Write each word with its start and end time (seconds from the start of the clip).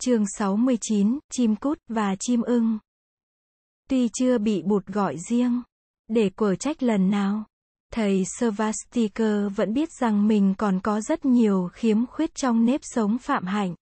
Chương 0.00 0.24
69, 0.38 1.18
chim 1.32 1.56
cút 1.56 1.78
và 1.88 2.16
chim 2.20 2.42
ưng. 2.42 2.78
Tuy 3.88 4.08
chưa 4.12 4.38
bị 4.38 4.62
bụt 4.62 4.86
gọi 4.86 5.16
riêng, 5.28 5.62
để 6.08 6.30
quở 6.30 6.54
trách 6.54 6.82
lần 6.82 7.10
nào, 7.10 7.44
thầy 7.92 8.24
Servastiker 8.38 9.52
vẫn 9.56 9.74
biết 9.74 9.88
rằng 10.00 10.28
mình 10.28 10.54
còn 10.58 10.80
có 10.80 11.00
rất 11.00 11.24
nhiều 11.24 11.68
khiếm 11.72 12.06
khuyết 12.06 12.34
trong 12.34 12.64
nếp 12.64 12.80
sống 12.84 13.18
phạm 13.18 13.44
hạnh. 13.46 13.74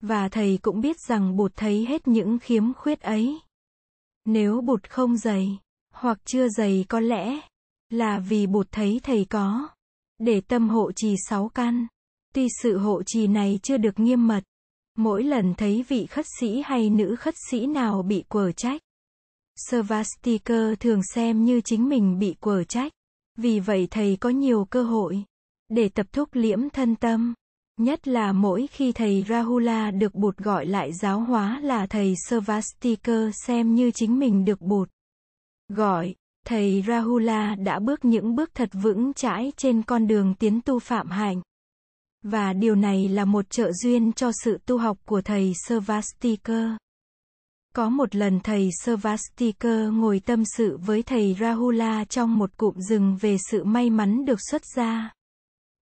Và 0.00 0.28
thầy 0.28 0.58
cũng 0.62 0.80
biết 0.80 0.96
rằng 1.08 1.36
bụt 1.36 1.52
thấy 1.56 1.86
hết 1.86 2.08
những 2.08 2.38
khiếm 2.38 2.74
khuyết 2.74 3.00
ấy. 3.00 3.40
Nếu 4.24 4.60
bụt 4.60 4.90
không 4.90 5.16
dày, 5.16 5.58
hoặc 5.92 6.18
chưa 6.24 6.48
dày 6.48 6.84
có 6.88 7.00
lẽ, 7.00 7.40
là 7.90 8.18
vì 8.18 8.46
bụt 8.46 8.66
thấy 8.70 9.00
thầy 9.02 9.24
có. 9.24 9.68
Để 10.18 10.40
tâm 10.40 10.68
hộ 10.68 10.92
trì 10.92 11.14
sáu 11.28 11.48
căn. 11.48 11.86
Tuy 12.34 12.48
sự 12.62 12.78
hộ 12.78 13.02
trì 13.06 13.26
này 13.26 13.58
chưa 13.62 13.76
được 13.76 13.98
nghiêm 13.98 14.26
mật, 14.26 14.44
Mỗi 14.96 15.24
lần 15.24 15.54
thấy 15.54 15.84
vị 15.88 16.06
khất 16.06 16.26
sĩ 16.40 16.62
hay 16.64 16.90
nữ 16.90 17.16
khất 17.16 17.34
sĩ 17.50 17.66
nào 17.66 18.02
bị 18.02 18.24
quở 18.28 18.52
trách, 18.52 18.80
Svastika 19.56 20.74
thường 20.80 21.00
xem 21.14 21.44
như 21.44 21.60
chính 21.60 21.88
mình 21.88 22.18
bị 22.18 22.34
quở 22.40 22.64
trách. 22.64 22.92
Vì 23.38 23.60
vậy 23.60 23.88
thầy 23.90 24.16
có 24.20 24.28
nhiều 24.28 24.64
cơ 24.64 24.82
hội 24.82 25.24
để 25.68 25.88
tập 25.88 26.06
thúc 26.12 26.28
liễm 26.32 26.70
thân 26.70 26.96
tâm. 26.96 27.34
Nhất 27.76 28.08
là 28.08 28.32
mỗi 28.32 28.66
khi 28.66 28.92
thầy 28.92 29.24
Rahula 29.28 29.90
được 29.90 30.14
bụt 30.14 30.36
gọi 30.36 30.66
lại 30.66 30.92
giáo 30.92 31.20
hóa 31.20 31.60
là 31.60 31.86
thầy 31.86 32.14
Svastika 32.28 33.30
xem 33.46 33.74
như 33.74 33.90
chính 33.90 34.18
mình 34.18 34.44
được 34.44 34.60
bụt 34.60 34.88
gọi. 35.68 36.14
Thầy 36.46 36.84
Rahula 36.86 37.54
đã 37.54 37.78
bước 37.78 38.04
những 38.04 38.34
bước 38.34 38.50
thật 38.54 38.70
vững 38.72 39.14
chãi 39.14 39.52
trên 39.56 39.82
con 39.82 40.06
đường 40.06 40.34
tiến 40.34 40.60
tu 40.60 40.78
phạm 40.78 41.10
hạnh. 41.10 41.42
Và 42.30 42.52
điều 42.52 42.74
này 42.74 43.08
là 43.08 43.24
một 43.24 43.50
trợ 43.50 43.72
duyên 43.72 44.12
cho 44.12 44.30
sự 44.44 44.58
tu 44.66 44.78
học 44.78 44.98
của 45.04 45.20
thầy 45.22 45.52
Servastiker. 45.68 46.70
Có 47.74 47.88
một 47.88 48.14
lần 48.14 48.40
thầy 48.40 48.70
Servastiker 48.84 49.92
ngồi 49.92 50.20
tâm 50.20 50.42
sự 50.56 50.78
với 50.86 51.02
thầy 51.02 51.36
Rahula 51.40 52.04
trong 52.04 52.38
một 52.38 52.56
cụm 52.56 52.74
rừng 52.78 53.16
về 53.20 53.36
sự 53.50 53.64
may 53.64 53.90
mắn 53.90 54.24
được 54.24 54.38
xuất 54.50 54.62
gia. 54.76 55.12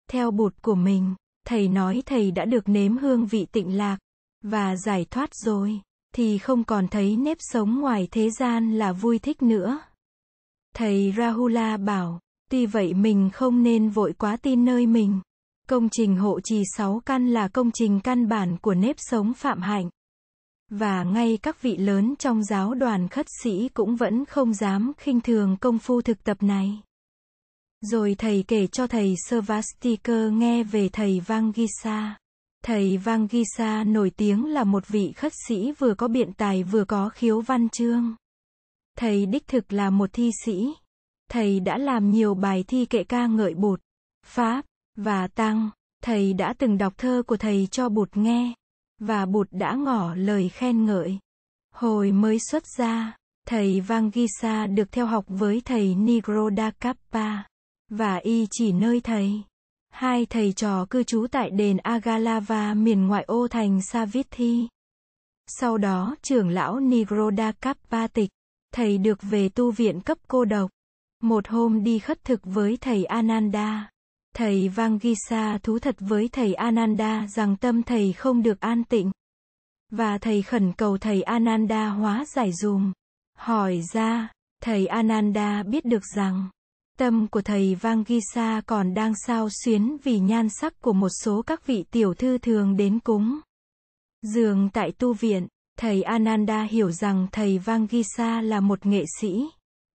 Theo 0.09 0.31
bụt 0.31 0.53
của 0.61 0.75
mình, 0.75 1.15
thầy 1.45 1.67
nói 1.67 2.03
thầy 2.05 2.31
đã 2.31 2.45
được 2.45 2.69
nếm 2.69 2.97
hương 2.97 3.25
vị 3.25 3.45
tịnh 3.51 3.77
lạc, 3.77 3.97
và 4.41 4.75
giải 4.75 5.05
thoát 5.11 5.29
rồi, 5.35 5.81
thì 6.15 6.37
không 6.37 6.63
còn 6.63 6.87
thấy 6.87 7.17
nếp 7.17 7.37
sống 7.39 7.79
ngoài 7.79 8.07
thế 8.11 8.29
gian 8.29 8.77
là 8.77 8.91
vui 8.91 9.19
thích 9.19 9.41
nữa. 9.41 9.79
Thầy 10.75 11.13
Rahula 11.17 11.77
bảo, 11.77 12.19
tuy 12.49 12.65
vậy 12.65 12.93
mình 12.93 13.29
không 13.33 13.63
nên 13.63 13.89
vội 13.89 14.13
quá 14.13 14.37
tin 14.37 14.65
nơi 14.65 14.87
mình. 14.87 15.19
Công 15.73 15.89
trình 15.89 16.15
hộ 16.15 16.39
trì 16.43 16.63
sáu 16.77 17.01
căn 17.05 17.27
là 17.27 17.47
công 17.47 17.71
trình 17.71 17.99
căn 17.99 18.27
bản 18.27 18.57
của 18.57 18.73
nếp 18.73 18.95
sống 18.99 19.33
phạm 19.33 19.61
hạnh. 19.61 19.89
Và 20.69 21.03
ngay 21.03 21.37
các 21.43 21.61
vị 21.61 21.77
lớn 21.77 22.13
trong 22.19 22.43
giáo 22.43 22.73
đoàn 22.73 23.07
khất 23.07 23.25
sĩ 23.43 23.69
cũng 23.73 23.95
vẫn 23.95 24.25
không 24.25 24.53
dám 24.53 24.91
khinh 24.97 25.21
thường 25.21 25.57
công 25.61 25.79
phu 25.79 26.01
thực 26.01 26.23
tập 26.23 26.37
này. 26.43 26.81
Rồi 27.81 28.15
thầy 28.17 28.43
kể 28.47 28.67
cho 28.67 28.87
thầy 28.87 29.15
Servastiker 29.29 30.31
nghe 30.31 30.63
về 30.63 30.89
thầy 30.89 31.19
Vangisa. 31.19 32.17
Thầy 32.63 32.97
Vangisa 32.97 33.83
nổi 33.83 34.09
tiếng 34.09 34.45
là 34.45 34.63
một 34.63 34.87
vị 34.87 35.11
khất 35.15 35.33
sĩ 35.47 35.71
vừa 35.71 35.93
có 35.93 36.07
biện 36.07 36.33
tài 36.33 36.63
vừa 36.63 36.85
có 36.85 37.09
khiếu 37.09 37.41
văn 37.41 37.69
chương. 37.69 38.15
Thầy 38.97 39.25
đích 39.25 39.47
thực 39.47 39.73
là 39.73 39.89
một 39.89 40.09
thi 40.13 40.31
sĩ. 40.45 40.73
Thầy 41.29 41.59
đã 41.59 41.77
làm 41.77 42.11
nhiều 42.11 42.33
bài 42.33 42.63
thi 42.67 42.85
kệ 42.85 43.03
ca 43.03 43.27
ngợi 43.27 43.53
bụt, 43.53 43.81
Pháp, 44.25 44.65
và 44.95 45.27
Tăng, 45.27 45.69
thầy 46.03 46.33
đã 46.33 46.53
từng 46.53 46.77
đọc 46.77 46.93
thơ 46.97 47.23
của 47.27 47.37
thầy 47.37 47.67
cho 47.71 47.89
Bụt 47.89 48.17
nghe, 48.17 48.53
và 48.99 49.25
Bụt 49.25 49.47
đã 49.51 49.73
ngỏ 49.75 50.15
lời 50.15 50.49
khen 50.49 50.85
ngợi. 50.85 51.19
Hồi 51.71 52.11
mới 52.11 52.39
xuất 52.39 52.63
gia, 52.77 53.17
thầy 53.47 53.81
Vangisa 53.81 54.67
được 54.67 54.91
theo 54.91 55.05
học 55.05 55.25
với 55.27 55.61
thầy 55.65 55.95
Nigrodakappa, 55.95 57.43
và 57.89 58.15
y 58.15 58.47
chỉ 58.51 58.71
nơi 58.71 59.01
thầy. 59.01 59.41
Hai 59.89 60.25
thầy 60.25 60.53
trò 60.53 60.85
cư 60.89 61.03
trú 61.03 61.27
tại 61.31 61.49
đền 61.49 61.77
Agalava 61.77 62.73
miền 62.73 63.07
ngoại 63.07 63.23
ô 63.23 63.47
thành 63.47 63.81
Savithi. 63.81 64.67
Sau 65.47 65.77
đó 65.77 66.15
trưởng 66.21 66.49
lão 66.49 66.79
Nigrodakappa 66.79 68.07
tịch, 68.07 68.29
thầy 68.73 68.97
được 68.97 69.19
về 69.21 69.49
tu 69.49 69.71
viện 69.71 70.01
cấp 70.01 70.17
cô 70.27 70.45
độc. 70.45 70.71
Một 71.21 71.47
hôm 71.47 71.83
đi 71.83 71.99
khất 71.99 72.23
thực 72.23 72.41
với 72.43 72.77
thầy 72.81 73.05
Ananda. 73.05 73.92
Thầy 74.35 74.69
Vangisa 74.69 75.57
thú 75.63 75.79
thật 75.79 75.95
với 75.99 76.29
thầy 76.31 76.53
Ananda 76.53 77.27
rằng 77.27 77.57
tâm 77.57 77.83
thầy 77.83 78.13
không 78.13 78.43
được 78.43 78.59
an 78.59 78.83
tịnh. 78.83 79.11
Và 79.91 80.17
thầy 80.17 80.41
khẩn 80.41 80.73
cầu 80.73 80.97
thầy 80.97 81.21
Ananda 81.21 81.89
hóa 81.89 82.25
giải 82.35 82.51
dùm. 82.51 82.91
Hỏi 83.37 83.81
ra, 83.93 84.31
thầy 84.63 84.87
Ananda 84.87 85.63
biết 85.63 85.85
được 85.85 86.03
rằng, 86.15 86.49
tâm 86.97 87.27
của 87.27 87.41
thầy 87.41 87.75
Vangisa 87.75 88.61
còn 88.65 88.93
đang 88.93 89.13
sao 89.27 89.47
xuyến 89.63 89.97
vì 90.03 90.19
nhan 90.19 90.47
sắc 90.49 90.81
của 90.81 90.93
một 90.93 91.09
số 91.23 91.41
các 91.41 91.65
vị 91.65 91.83
tiểu 91.91 92.13
thư 92.13 92.37
thường 92.37 92.77
đến 92.77 92.99
cúng. 92.99 93.39
Dường 94.21 94.69
tại 94.73 94.91
tu 94.91 95.13
viện, 95.13 95.47
thầy 95.79 96.01
Ananda 96.03 96.63
hiểu 96.63 96.91
rằng 96.91 97.27
thầy 97.31 97.57
Vangisa 97.57 98.41
là 98.41 98.59
một 98.59 98.85
nghệ 98.85 99.03
sĩ. 99.21 99.49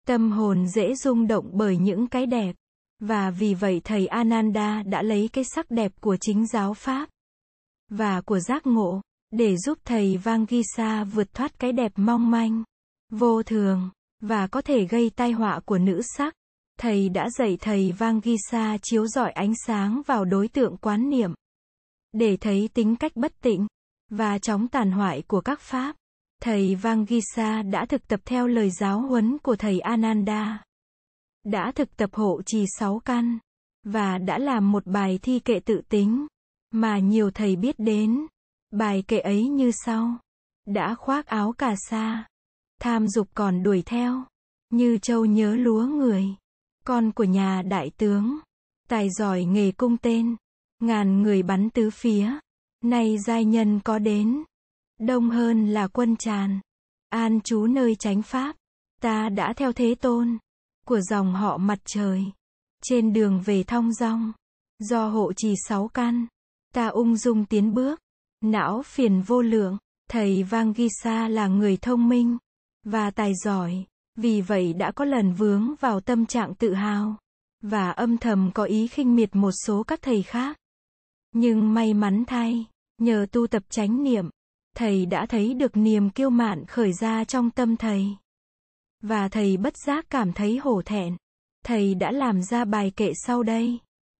Tâm 0.06 0.32
hồn 0.32 0.68
dễ 0.68 0.94
rung 0.94 1.26
động 1.26 1.50
bởi 1.52 1.76
những 1.76 2.06
cái 2.06 2.26
đẹp. 2.26 2.56
Và 3.06 3.30
vì 3.30 3.54
vậy 3.54 3.80
thầy 3.84 4.06
Ananda 4.06 4.82
đã 4.82 5.02
lấy 5.02 5.28
cái 5.32 5.44
sắc 5.44 5.70
đẹp 5.70 5.92
của 6.00 6.16
chính 6.20 6.46
giáo 6.46 6.74
Pháp 6.74 7.08
và 7.90 8.20
của 8.20 8.38
giác 8.38 8.66
ngộ 8.66 9.00
để 9.30 9.56
giúp 9.56 9.78
thầy 9.84 10.16
Vangisa 10.16 11.04
vượt 11.04 11.34
thoát 11.34 11.58
cái 11.58 11.72
đẹp 11.72 11.92
mong 11.96 12.30
manh, 12.30 12.64
vô 13.10 13.42
thường 13.42 13.90
và 14.20 14.46
có 14.46 14.60
thể 14.62 14.84
gây 14.84 15.10
tai 15.10 15.32
họa 15.32 15.60
của 15.64 15.78
nữ 15.78 16.02
sắc. 16.16 16.34
Thầy 16.80 17.08
đã 17.08 17.30
dạy 17.38 17.56
thầy 17.60 17.92
Vangisa 17.92 18.78
chiếu 18.82 19.06
rọi 19.06 19.30
ánh 19.30 19.52
sáng 19.66 20.02
vào 20.06 20.24
đối 20.24 20.48
tượng 20.48 20.76
quán 20.76 21.10
niệm 21.10 21.34
để 22.12 22.36
thấy 22.36 22.68
tính 22.74 22.96
cách 22.96 23.12
bất 23.14 23.40
tịnh 23.40 23.66
và 24.10 24.38
chóng 24.38 24.68
tàn 24.68 24.90
hoại 24.90 25.22
của 25.22 25.40
các 25.40 25.60
pháp. 25.60 25.96
Thầy 26.42 26.74
Vangisa 26.74 27.62
đã 27.62 27.86
thực 27.86 28.08
tập 28.08 28.20
theo 28.24 28.46
lời 28.46 28.70
giáo 28.70 29.00
huấn 29.00 29.38
của 29.38 29.56
thầy 29.56 29.80
Ananda 29.80 30.62
đã 31.44 31.72
thực 31.74 31.96
tập 31.96 32.10
hộ 32.12 32.42
trì 32.46 32.64
sáu 32.78 32.98
căn, 33.04 33.38
và 33.84 34.18
đã 34.18 34.38
làm 34.38 34.72
một 34.72 34.86
bài 34.86 35.18
thi 35.22 35.38
kệ 35.38 35.60
tự 35.60 35.80
tính, 35.88 36.26
mà 36.70 36.98
nhiều 36.98 37.30
thầy 37.30 37.56
biết 37.56 37.74
đến. 37.78 38.26
Bài 38.70 39.04
kệ 39.08 39.18
ấy 39.18 39.48
như 39.48 39.70
sau. 39.84 40.18
Đã 40.66 40.94
khoác 40.94 41.26
áo 41.26 41.52
cà 41.52 41.74
sa, 41.76 42.24
tham 42.80 43.08
dục 43.08 43.28
còn 43.34 43.62
đuổi 43.62 43.82
theo, 43.86 44.24
như 44.70 44.98
châu 44.98 45.24
nhớ 45.24 45.56
lúa 45.56 45.86
người, 45.86 46.24
con 46.84 47.12
của 47.12 47.24
nhà 47.24 47.62
đại 47.62 47.90
tướng, 47.96 48.38
tài 48.88 49.10
giỏi 49.10 49.44
nghề 49.44 49.72
cung 49.72 49.96
tên, 49.96 50.36
ngàn 50.80 51.22
người 51.22 51.42
bắn 51.42 51.70
tứ 51.70 51.90
phía, 51.90 52.32
nay 52.82 53.16
giai 53.26 53.44
nhân 53.44 53.80
có 53.84 53.98
đến, 53.98 54.44
đông 55.00 55.30
hơn 55.30 55.66
là 55.68 55.88
quân 55.88 56.16
tràn, 56.16 56.60
an 57.08 57.40
trú 57.40 57.66
nơi 57.66 57.94
tránh 57.98 58.22
pháp, 58.22 58.56
ta 59.00 59.28
đã 59.28 59.52
theo 59.52 59.72
thế 59.72 59.94
tôn, 59.94 60.38
của 60.84 61.00
dòng 61.00 61.34
họ 61.34 61.56
mặt 61.56 61.78
trời. 61.84 62.24
Trên 62.82 63.12
đường 63.12 63.40
về 63.40 63.62
thong 63.62 63.92
dong, 63.92 64.32
do 64.78 65.08
hộ 65.08 65.32
trì 65.32 65.54
sáu 65.68 65.88
căn, 65.88 66.26
ta 66.74 66.86
ung 66.86 67.16
dung 67.16 67.44
tiến 67.44 67.74
bước, 67.74 68.00
não 68.40 68.82
phiền 68.82 69.22
vô 69.22 69.42
lượng, 69.42 69.78
thầy 70.10 70.42
Vangisa 70.42 71.28
là 71.28 71.46
người 71.46 71.76
thông 71.76 72.08
minh, 72.08 72.38
và 72.84 73.10
tài 73.10 73.32
giỏi, 73.44 73.84
vì 74.16 74.40
vậy 74.40 74.72
đã 74.72 74.92
có 74.92 75.04
lần 75.04 75.32
vướng 75.32 75.74
vào 75.80 76.00
tâm 76.00 76.26
trạng 76.26 76.54
tự 76.54 76.74
hào, 76.74 77.16
và 77.62 77.90
âm 77.90 78.18
thầm 78.18 78.50
có 78.54 78.64
ý 78.64 78.88
khinh 78.88 79.14
miệt 79.14 79.36
một 79.36 79.52
số 79.66 79.82
các 79.82 80.02
thầy 80.02 80.22
khác. 80.22 80.58
Nhưng 81.32 81.74
may 81.74 81.94
mắn 81.94 82.24
thay, 82.26 82.66
nhờ 82.98 83.26
tu 83.32 83.46
tập 83.46 83.62
chánh 83.68 84.02
niệm, 84.02 84.30
thầy 84.76 85.06
đã 85.06 85.26
thấy 85.26 85.54
được 85.54 85.76
niềm 85.76 86.10
kiêu 86.10 86.30
mạn 86.30 86.64
khởi 86.64 86.92
ra 86.92 87.24
trong 87.24 87.50
tâm 87.50 87.76
thầy. 87.76 88.16
Và 89.06 89.28
thầy 89.28 89.56
bất 89.56 89.76
giác 89.76 90.06
cảm 90.10 90.32
thấy 90.32 90.58
hổ 90.58 90.82
thẹn. 90.82 91.16
Thầy 91.64 91.94
đã 91.94 92.12
làm 92.12 92.42
ra 92.42 92.64
bài 92.64 92.92
kệ 92.96 93.12
sau 93.14 93.42
đây. 93.42 93.78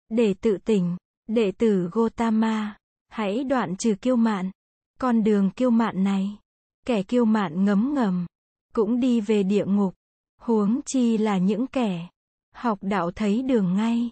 Để 0.08 0.34
tự 0.34 0.58
tỉnh, 0.64 0.96
đệ 1.26 1.52
tử 1.52 1.88
Gotama, 1.92 2.76
hãy 3.08 3.44
đoạn 3.44 3.76
trừ 3.76 3.94
kiêu 4.02 4.16
mạn. 4.16 4.50
Con 4.98 5.24
đường 5.24 5.50
kiêu 5.50 5.70
mạn 5.70 6.04
này, 6.04 6.38
kẻ 6.86 7.02
kiêu 7.02 7.24
mạn 7.24 7.64
ngấm 7.64 7.94
ngầm, 7.94 8.26
cũng 8.74 9.00
đi 9.00 9.20
về 9.20 9.42
địa 9.42 9.64
ngục. 9.64 9.94
Huống 10.40 10.80
chi 10.86 11.18
là 11.18 11.38
những 11.38 11.66
kẻ 11.66 12.08
học 12.54 12.78
đạo 12.82 13.10
thấy 13.10 13.42
đường 13.42 13.74
ngay. 13.74 14.10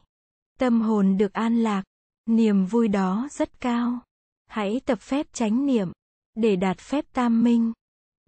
Tâm 0.58 0.80
hồn 0.80 1.16
được 1.16 1.32
an 1.32 1.62
lạc, 1.62 1.82
niềm 2.26 2.66
vui 2.66 2.88
đó 2.88 3.28
rất 3.30 3.60
cao. 3.60 4.00
Hãy 4.46 4.80
tập 4.86 5.00
phép 5.00 5.26
chánh 5.32 5.66
niệm, 5.66 5.92
để 6.34 6.56
đạt 6.56 6.78
phép 6.78 7.04
tam 7.12 7.44
minh. 7.44 7.72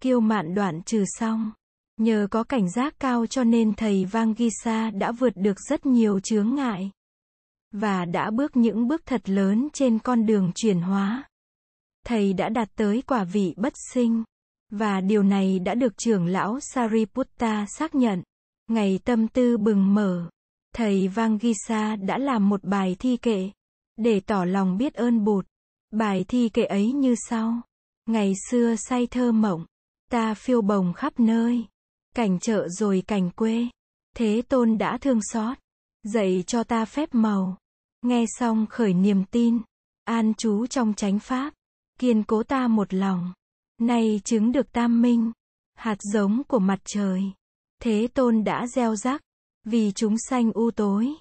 Kiêu 0.01 0.21
mạn 0.21 0.55
đoạn 0.55 0.83
trừ 0.83 1.05
xong. 1.07 1.51
Nhờ 1.97 2.27
có 2.31 2.45
cảnh 2.45 2.71
giác 2.71 2.95
cao 3.01 3.27
cho 3.27 3.45
nên 3.45 3.75
thầy 3.75 4.05
Vangisa 4.05 4.91
đã 4.91 5.13
vượt 5.13 5.33
được 5.37 5.61
rất 5.61 5.87
nhiều 5.87 6.21
chướng 6.21 6.55
ngại. 6.55 6.91
Và 7.73 8.05
đã 8.05 8.31
bước 8.31 8.57
những 8.57 8.89
bước 8.89 9.07
thật 9.07 9.29
lớn 9.29 9.69
trên 9.73 9.99
con 9.99 10.27
đường 10.27 10.53
chuyển 10.55 10.81
hóa. 10.81 11.25
thầy 12.07 12.33
đã 12.33 12.49
đạt 12.49 12.69
tới 12.77 13.03
quả 13.03 13.25
vị 13.25 13.55
bất 13.57 13.73
sinh. 13.93 14.25
Và 14.71 15.01
điều 15.01 15.23
này 15.23 15.59
đã 15.59 15.75
được 15.75 15.97
trưởng 15.97 16.27
lão 16.27 16.61
Sariputta 16.61 17.67
xác 17.79 17.95
nhận. 17.95 18.23
Ngày 18.67 19.01
tâm 19.05 19.29
tư 19.29 19.57
bừng 19.57 19.95
mở, 19.95 20.31
thầy 20.75 21.09
Vangisa 21.09 21.97
đã 21.97 22.19
làm 22.19 22.49
một 22.49 22.65
bài 22.65 22.97
thi 22.99 23.17
kệ, 23.17 23.51
để 23.97 24.21
tỏ 24.21 24.45
lòng 24.45 24.77
biết 24.77 24.95
ơn 24.95 25.25
bụt. 25.25 25.47
Bài 25.91 26.25
thi 26.29 26.49
kệ 26.49 26.65
ấy 26.65 26.93
như 26.93 27.15
sau. 27.29 27.61
Ngày 28.07 28.33
xưa 28.51 28.77
say 28.77 29.07
thơ 29.07 29.33
mộng, 29.33 29.67
ta 30.11 30.35
phiêu 30.35 30.63
bồng 30.63 30.93
khắp 30.93 31.21
nơi, 31.21 31.65
cảnh 32.15 32.39
chợ 32.39 32.69
rồi 32.69 33.03
cảnh 33.07 33.31
quê. 33.31 33.69
Thế 34.17 34.43
tôn 34.49 34.79
đã 34.79 34.99
thương 34.99 35.21
xót, 35.33 35.59
dạy 36.03 36.45
cho 36.47 36.65
ta 36.65 36.85
phép 36.85 37.09
màu. 37.13 37.59
Nghe 38.03 38.25
xong 38.29 38.67
khởi 38.71 38.95
niềm 38.95 39.25
tin, 39.25 39.59
an 40.05 40.35
trú 40.35 40.67
trong 40.67 40.95
chánh 40.95 41.19
pháp, 41.19 41.55
kiên 41.99 42.23
cố 42.23 42.43
ta 42.43 42.69
một 42.69 42.95
lòng. 42.95 43.33
Nay 43.81 44.21
chứng 44.25 44.53
được 44.53 44.73
tam 44.73 45.03
minh, 45.03 45.33
hạt 45.75 45.99
giống 46.01 46.43
của 46.49 46.59
mặt 46.59 46.79
trời. 46.85 47.23
Thế 47.83 48.09
tôn 48.15 48.45
đã 48.45 48.67
gieo 48.67 48.97
rắc, 48.97 49.21
vì 49.65 49.93
chúng 49.93 50.17
sanh 50.31 50.53
u 50.53 50.71
tối. 50.71 51.15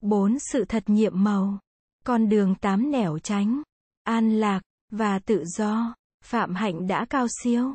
Bốn 0.00 0.36
sự 0.52 0.64
thật 0.64 0.84
nhiệm 0.86 1.24
màu, 1.24 1.58
con 2.04 2.28
đường 2.28 2.54
tám 2.54 2.90
nẻo 2.90 3.18
tránh, 3.18 3.62
an 4.02 4.40
lạc, 4.40 4.60
và 4.92 5.18
tự 5.18 5.44
do. 5.44 5.94
Phạm 6.24 6.54
hạnh 6.54 6.86
đã 6.86 7.04
cao 7.10 7.26
siêu, 7.42 7.74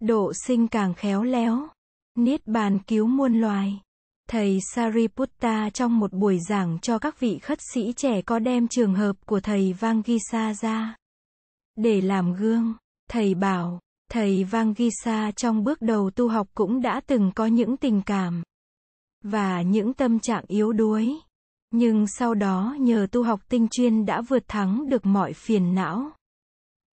độ 0.00 0.32
sinh 0.46 0.68
càng 0.68 0.94
khéo 0.94 1.22
léo, 1.22 1.68
niết 2.14 2.46
bàn 2.46 2.78
cứu 2.86 3.06
muôn 3.06 3.34
loài. 3.34 3.80
Thầy 4.28 4.58
Sariputta 4.74 5.70
trong 5.70 5.98
một 5.98 6.12
buổi 6.12 6.38
giảng 6.48 6.78
cho 6.82 6.98
các 6.98 7.20
vị 7.20 7.38
khất 7.38 7.58
sĩ 7.74 7.92
trẻ 7.96 8.22
có 8.22 8.38
đem 8.38 8.68
trường 8.68 8.94
hợp 8.94 9.16
của 9.26 9.40
thầy 9.40 9.72
Vangisa 9.72 10.54
ra. 10.54 10.96
Để 11.76 12.00
làm 12.00 12.32
gương, 12.32 12.74
thầy 13.10 13.34
bảo, 13.34 13.80
thầy 14.10 14.44
Vangisa 14.44 15.30
trong 15.36 15.64
bước 15.64 15.82
đầu 15.82 16.10
tu 16.10 16.28
học 16.28 16.48
cũng 16.54 16.80
đã 16.80 17.00
từng 17.06 17.32
có 17.34 17.46
những 17.46 17.76
tình 17.76 18.02
cảm 18.06 18.42
và 19.22 19.62
những 19.62 19.94
tâm 19.94 20.18
trạng 20.18 20.44
yếu 20.48 20.72
đuối. 20.72 21.16
Nhưng 21.70 22.06
sau 22.06 22.34
đó 22.34 22.76
nhờ 22.80 23.06
tu 23.12 23.22
học 23.22 23.40
tinh 23.48 23.68
chuyên 23.70 24.06
đã 24.06 24.20
vượt 24.20 24.42
thắng 24.48 24.88
được 24.88 25.06
mọi 25.06 25.32
phiền 25.32 25.74
não 25.74 26.10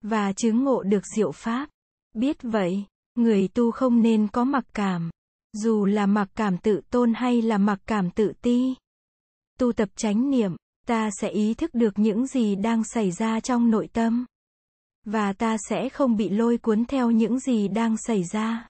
và 0.01 0.33
chứng 0.33 0.63
ngộ 0.63 0.83
được 0.83 1.03
diệu 1.15 1.31
pháp. 1.31 1.69
Biết 2.13 2.37
vậy, 2.41 2.85
người 3.19 3.47
tu 3.53 3.71
không 3.71 4.01
nên 4.01 4.27
có 4.27 4.43
mặc 4.43 4.65
cảm, 4.73 5.09
dù 5.53 5.85
là 5.85 6.05
mặc 6.05 6.29
cảm 6.35 6.57
tự 6.57 6.81
tôn 6.89 7.13
hay 7.13 7.41
là 7.41 7.57
mặc 7.57 7.79
cảm 7.85 8.11
tự 8.11 8.33
ti. 8.41 8.75
Tu 9.59 9.71
tập 9.71 9.89
chánh 9.95 10.29
niệm, 10.29 10.55
ta 10.87 11.09
sẽ 11.21 11.29
ý 11.29 11.53
thức 11.53 11.69
được 11.73 11.99
những 11.99 12.27
gì 12.27 12.55
đang 12.55 12.83
xảy 12.83 13.11
ra 13.11 13.39
trong 13.39 13.69
nội 13.69 13.89
tâm. 13.93 14.25
Và 15.05 15.33
ta 15.33 15.57
sẽ 15.69 15.89
không 15.89 16.17
bị 16.17 16.29
lôi 16.29 16.57
cuốn 16.57 16.85
theo 16.85 17.11
những 17.11 17.39
gì 17.39 17.67
đang 17.67 17.97
xảy 17.97 18.23
ra. 18.23 18.67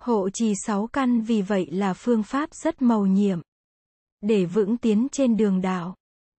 Hộ 0.00 0.30
trì 0.30 0.52
sáu 0.66 0.86
căn 0.86 1.20
vì 1.20 1.42
vậy 1.42 1.66
là 1.70 1.94
phương 1.94 2.22
pháp 2.22 2.54
rất 2.54 2.82
màu 2.82 3.06
nhiệm. 3.06 3.40
Để 4.20 4.44
vững 4.44 4.76
tiến 4.76 5.08
trên 5.12 5.36
đường 5.36 5.60
đạo. 5.60 5.94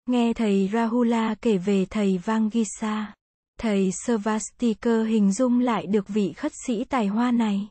Nghe 0.06 0.32
thầy 0.32 0.70
Rahula 0.72 1.34
kể 1.34 1.58
về 1.58 1.86
thầy 1.90 2.18
Vangisa. 2.18 3.14
Thầy 3.62 3.90
Svastikar 3.92 5.06
hình 5.08 5.32
dung 5.32 5.60
lại 5.60 5.86
được 5.86 6.08
vị 6.08 6.32
khất 6.32 6.52
sĩ 6.66 6.84
tài 6.84 7.06
hoa 7.06 7.30
này. 7.30 7.68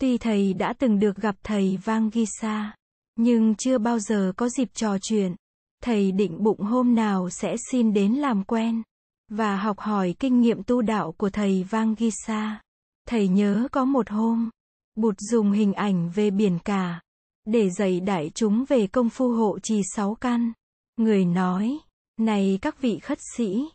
Tuy 0.00 0.18
thầy 0.18 0.54
đã 0.54 0.72
từng 0.78 0.98
được 0.98 1.16
gặp 1.16 1.36
thầy 1.42 1.78
Vangisa, 1.84 2.74
nhưng 3.16 3.54
chưa 3.54 3.78
bao 3.78 3.98
giờ 3.98 4.32
có 4.36 4.48
dịp 4.48 4.68
trò 4.74 4.98
chuyện. 4.98 5.34
Thầy 5.82 6.12
định 6.12 6.42
bụng 6.42 6.60
hôm 6.60 6.94
nào 6.94 7.30
sẽ 7.30 7.56
xin 7.70 7.92
đến 7.92 8.12
làm 8.12 8.44
quen 8.44 8.82
và 9.30 9.56
học 9.56 9.78
hỏi 9.78 10.14
kinh 10.18 10.40
nghiệm 10.40 10.62
tu 10.62 10.82
đạo 10.82 11.12
của 11.12 11.30
thầy 11.30 11.64
Vangisa. 11.70 12.60
Thầy 13.08 13.28
nhớ 13.28 13.68
có 13.72 13.84
một 13.84 14.10
hôm, 14.10 14.50
Bụt 14.94 15.14
dùng 15.18 15.52
hình 15.52 15.72
ảnh 15.72 16.10
về 16.14 16.30
biển 16.30 16.58
cả 16.64 17.00
để 17.46 17.70
dạy 17.70 18.00
đại 18.00 18.30
chúng 18.34 18.64
về 18.68 18.86
công 18.86 19.08
phu 19.08 19.28
hộ 19.28 19.58
trì 19.58 19.80
sáu 19.94 20.14
căn. 20.14 20.52
Người 20.96 21.24
nói, 21.24 21.78
này 22.20 22.58
các 22.62 22.80
vị 22.80 22.98
khất 22.98 23.18
sĩ, 23.36 23.68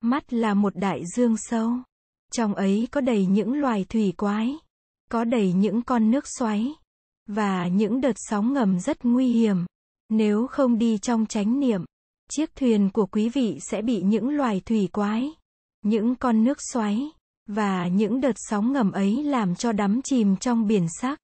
Mắt 0.00 0.32
là 0.32 0.54
một 0.54 0.76
đại 0.76 1.02
dương 1.16 1.36
sâu. 1.36 1.72
Trong 2.32 2.54
ấy 2.54 2.88
có 2.90 3.00
đầy 3.00 3.26
những 3.26 3.52
loài 3.52 3.84
thủy 3.88 4.12
quái. 4.16 4.56
Có 5.10 5.24
đầy 5.24 5.52
những 5.52 5.82
con 5.82 6.10
nước 6.10 6.24
xoáy. 6.38 6.74
Và 7.26 7.68
những 7.68 8.00
đợt 8.00 8.16
sóng 8.16 8.52
ngầm 8.52 8.80
rất 8.80 9.04
nguy 9.04 9.32
hiểm. 9.32 9.66
Nếu 10.08 10.46
không 10.46 10.78
đi 10.78 10.98
trong 10.98 11.26
chánh 11.26 11.60
niệm, 11.60 11.84
chiếc 12.30 12.56
thuyền 12.56 12.90
của 12.90 13.06
quý 13.06 13.28
vị 13.28 13.58
sẽ 13.60 13.82
bị 13.82 14.02
những 14.02 14.28
loài 14.28 14.62
thủy 14.66 14.88
quái, 14.92 15.30
những 15.84 16.14
con 16.14 16.44
nước 16.44 16.58
xoáy, 16.72 17.10
và 17.46 17.88
những 17.88 18.20
đợt 18.20 18.32
sóng 18.36 18.72
ngầm 18.72 18.92
ấy 18.92 19.24
làm 19.24 19.54
cho 19.54 19.72
đắm 19.72 20.02
chìm 20.02 20.36
trong 20.36 20.66
biển 20.66 20.86
sắc. 21.00 21.18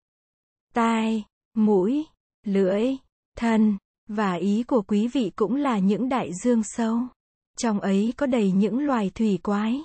Tai, 0.75 1.25
mũi, 1.55 2.05
lưỡi, 2.47 2.97
thân, 3.37 3.79
và 4.09 4.33
ý 4.35 4.63
của 4.63 4.83
quý 4.83 5.09
vị 5.09 5.33
cũng 5.37 5.57
là 5.57 5.79
những 5.79 6.09
đại 6.09 6.31
dương 6.45 6.63
sâu. 6.65 7.01
Trong 7.59 7.81
ấy 7.81 8.15
có 8.17 8.27
đầy 8.27 8.53
những 8.53 8.79
loài 8.79 9.11
thủy 9.15 9.39
quái. 9.43 9.81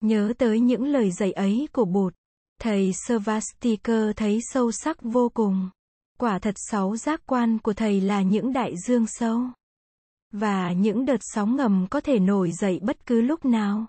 Nhớ 0.00 0.32
tới 0.38 0.60
những 0.60 0.84
lời 0.84 1.10
dạy 1.10 1.32
ấy 1.32 1.68
của 1.72 1.84
Bụt. 1.84 2.14
Thầy 2.60 2.92
Svastikar 2.92 4.10
thấy 4.16 4.40
sâu 4.42 4.72
sắc 4.72 5.02
vô 5.02 5.28
cùng. 5.34 5.70
Quả 6.18 6.38
thật 6.38 6.54
sáu 6.56 6.96
giác 6.96 7.22
quan 7.26 7.58
của 7.58 7.72
thầy 7.72 8.00
là 8.00 8.22
những 8.22 8.52
đại 8.52 8.74
dương 8.86 9.06
sâu. 9.06 9.40
Và 10.32 10.72
những 10.72 11.04
đợt 11.04 11.20
sóng 11.20 11.56
ngầm 11.56 11.86
có 11.90 12.00
thể 12.00 12.18
nổi 12.18 12.52
dậy 12.52 12.80
bất 12.82 13.06
cứ 13.06 13.20
lúc 13.20 13.44
nào. 13.44 13.86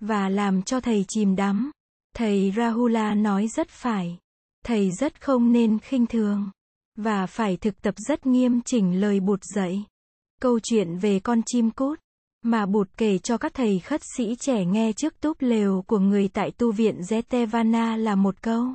Và 0.00 0.28
làm 0.28 0.62
cho 0.62 0.80
thầy 0.80 1.04
chìm 1.08 1.36
đắm. 1.36 1.70
Thầy 2.14 2.52
Rahula 2.56 3.14
nói 3.14 3.48
rất 3.48 3.68
phải. 3.68 4.18
Thầy 4.64 4.90
rất 4.90 5.20
không 5.20 5.52
nên 5.52 5.78
khinh 5.78 6.06
thường. 6.06 6.50
Và 6.96 7.26
phải 7.26 7.56
thực 7.56 7.82
tập 7.82 7.94
rất 7.96 8.26
nghiêm 8.26 8.60
chỉnh 8.62 9.00
lời 9.00 9.20
bụt 9.20 9.40
dạy. 9.54 9.84
Câu 10.40 10.60
chuyện 10.60 10.98
về 10.98 11.20
con 11.20 11.42
chim 11.46 11.70
cút 11.70 12.00
mà 12.46 12.66
Bụt 12.66 12.88
kể 12.96 13.18
cho 13.18 13.38
các 13.38 13.54
thầy 13.54 13.78
khất 13.78 14.00
sĩ 14.16 14.34
trẻ 14.40 14.64
nghe 14.64 14.92
trước 14.92 15.20
túp 15.20 15.36
lều 15.40 15.82
của 15.86 15.98
người 15.98 16.28
tại 16.28 16.50
tu 16.50 16.72
viện 16.72 17.00
Zetevana 17.00 17.96
là 17.96 18.14
một 18.14 18.42
câu. 18.42 18.66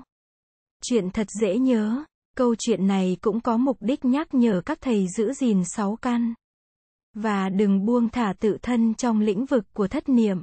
Chuyện 0.84 1.10
thật 1.10 1.28
dễ 1.42 1.58
nhớ, 1.58 2.04
câu 2.38 2.56
chuyện 2.60 2.88
này 2.88 3.18
cũng 3.22 3.42
có 3.42 3.58
mục 3.58 3.78
đích 3.80 4.06
nhắc 4.06 4.34
nhở 4.34 4.62
các 4.66 4.82
thầy 4.82 5.08
giữ 5.08 5.34
gìn 5.34 5.64
sáu 5.76 5.96
căn. 5.96 6.34
Và 7.14 7.50
đừng 7.50 7.86
buông 7.86 8.10
thả 8.10 8.34
tự 8.40 8.58
thân 8.62 8.94
trong 8.94 9.20
lĩnh 9.20 9.46
vực 9.46 9.66
của 9.74 9.88
thất 9.88 10.10
niệm. 10.10 10.42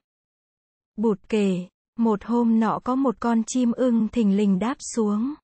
Bụt 0.97 1.21
kể, 1.29 1.69
một 1.99 2.25
hôm 2.25 2.61
nọ 2.61 2.81
có 2.85 2.95
một 2.95 3.17
con 3.21 3.43
chim 3.47 3.73
ưng 3.73 4.09
thình 4.09 4.37
lình 4.37 4.59
đáp 4.59 4.77
xuống. 4.95 5.35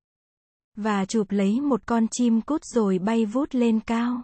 Và 0.77 1.05
chụp 1.05 1.27
lấy 1.31 1.61
một 1.61 1.81
con 1.87 2.07
chim 2.11 2.41
cút 2.41 2.65
rồi 2.65 2.99
bay 2.99 3.27
vút 3.27 3.55
lên 3.55 3.81
cao. 3.81 4.23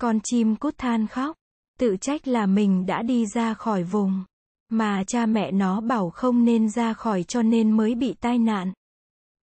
Con 0.00 0.20
chim 0.24 0.56
cút 0.56 0.78
than 0.78 1.06
khóc. 1.06 1.36
Tự 1.80 1.96
trách 2.00 2.28
là 2.28 2.46
mình 2.46 2.86
đã 2.86 3.02
đi 3.02 3.26
ra 3.26 3.54
khỏi 3.54 3.82
vùng. 3.82 4.24
Mà 4.68 5.04
cha 5.06 5.26
mẹ 5.26 5.52
nó 5.52 5.80
bảo 5.80 6.10
không 6.10 6.44
nên 6.44 6.70
ra 6.70 6.92
khỏi 6.92 7.22
cho 7.22 7.42
nên 7.42 7.70
mới 7.70 7.94
bị 7.94 8.14
tai 8.20 8.38
nạn. 8.38 8.72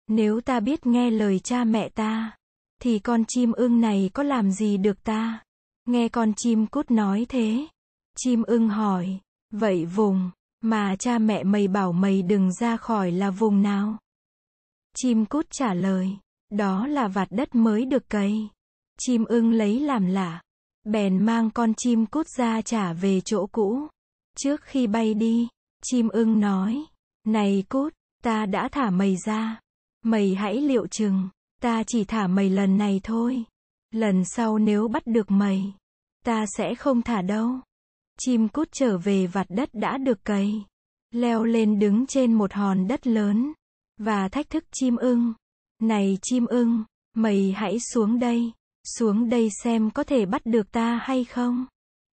Nếu 0.09 0.41
ta 0.41 0.61
biết 0.61 0.87
nghe 0.87 1.11
lời 1.11 1.39
cha 1.39 1.65
mẹ 1.65 1.89
ta, 1.89 2.37
thì 2.83 2.99
con 2.99 3.25
chim 3.29 3.53
ưng 3.53 3.81
này 3.81 4.11
có 4.15 4.23
làm 4.23 4.51
gì 4.51 4.77
được 4.77 5.05
ta? 5.05 5.41
Nghe 5.85 6.09
con 6.09 6.33
chim 6.37 6.67
cút 6.67 6.91
nói 6.91 7.27
thế. 7.29 7.67
Chim 8.17 8.43
ưng 8.43 8.69
hỏi, 8.69 9.19
vậy 9.51 9.85
vùng, 9.87 10.31
mà 10.61 10.97
cha 10.97 11.19
mẹ 11.19 11.45
mày 11.45 11.69
bảo 11.69 11.93
mày 11.93 12.23
đừng 12.23 12.53
ra 12.53 12.77
khỏi 12.77 13.11
là 13.11 13.31
vùng 13.31 13.63
nào? 13.63 13.99
Chim 14.97 15.25
cút 15.25 15.47
trả 15.51 15.75
lời, 15.75 16.17
đó 16.51 16.87
là 16.87 17.09
vạt 17.09 17.29
đất 17.31 17.55
mới 17.55 17.85
được 17.85 18.09
cấy. 18.09 18.49
Chim 18.99 19.25
ưng 19.25 19.53
lấy 19.53 19.81
làm 19.81 20.07
lạ, 20.07 20.43
Bèn 20.85 21.27
mang 21.27 21.51
con 21.51 21.75
chim 21.75 22.07
cút 22.07 22.27
ra 22.29 22.63
trả 22.63 22.93
về 22.93 23.21
chỗ 23.21 23.47
cũ. 23.47 23.89
Trước 24.37 24.63
khi 24.63 24.87
bay 24.87 25.15
đi, 25.15 25.49
chim 25.85 26.09
ưng 26.09 26.41
nói, 26.41 26.85
này 27.25 27.65
cút, 27.69 27.95
ta 28.23 28.47
đã 28.47 28.69
thả 28.69 28.91
mày 28.91 29.17
ra. 29.27 29.61
Mày 30.05 30.35
hãy 30.35 30.61
liệu 30.61 30.87
chừng, 30.87 31.29
ta 31.61 31.83
chỉ 31.87 32.05
thả 32.05 32.27
mày 32.27 32.51
lần 32.51 32.79
này 32.79 33.01
thôi. 33.03 33.45
Lần 33.91 34.25
sau 34.25 34.59
nếu 34.59 34.89
bắt 34.89 35.03
được 35.07 35.31
mày, 35.31 35.75
ta 36.25 36.45
sẽ 36.59 36.75
không 36.75 37.03
thả 37.03 37.23
đâu. 37.23 37.51
Chim 38.19 38.49
cút 38.49 38.69
trở 38.73 38.99
về 38.99 39.27
vặt 39.27 39.47
đất 39.49 39.69
đã 39.73 39.99
được 39.99 40.25
cày. 40.25 40.65
Leo 41.11 41.45
lên 41.45 41.79
đứng 41.79 42.07
trên 42.07 42.33
một 42.33 42.53
hòn 42.53 42.89
đất 42.89 43.07
lớn. 43.07 43.53
Và 43.99 44.29
thách 44.29 44.51
thức 44.51 44.65
chim 44.73 44.97
ưng. 44.97 45.33
Này 45.83 46.19
chim 46.23 46.47
ưng, 46.47 46.85
mày 47.15 47.53
hãy 47.57 47.79
xuống 47.93 48.19
đây. 48.19 48.53
Xuống 48.85 49.29
đây 49.29 49.49
xem 49.63 49.91
có 49.91 50.05
thể 50.05 50.27
bắt 50.27 50.47
được 50.47 50.73
ta 50.73 51.01
hay 51.03 51.25
không? 51.25 51.67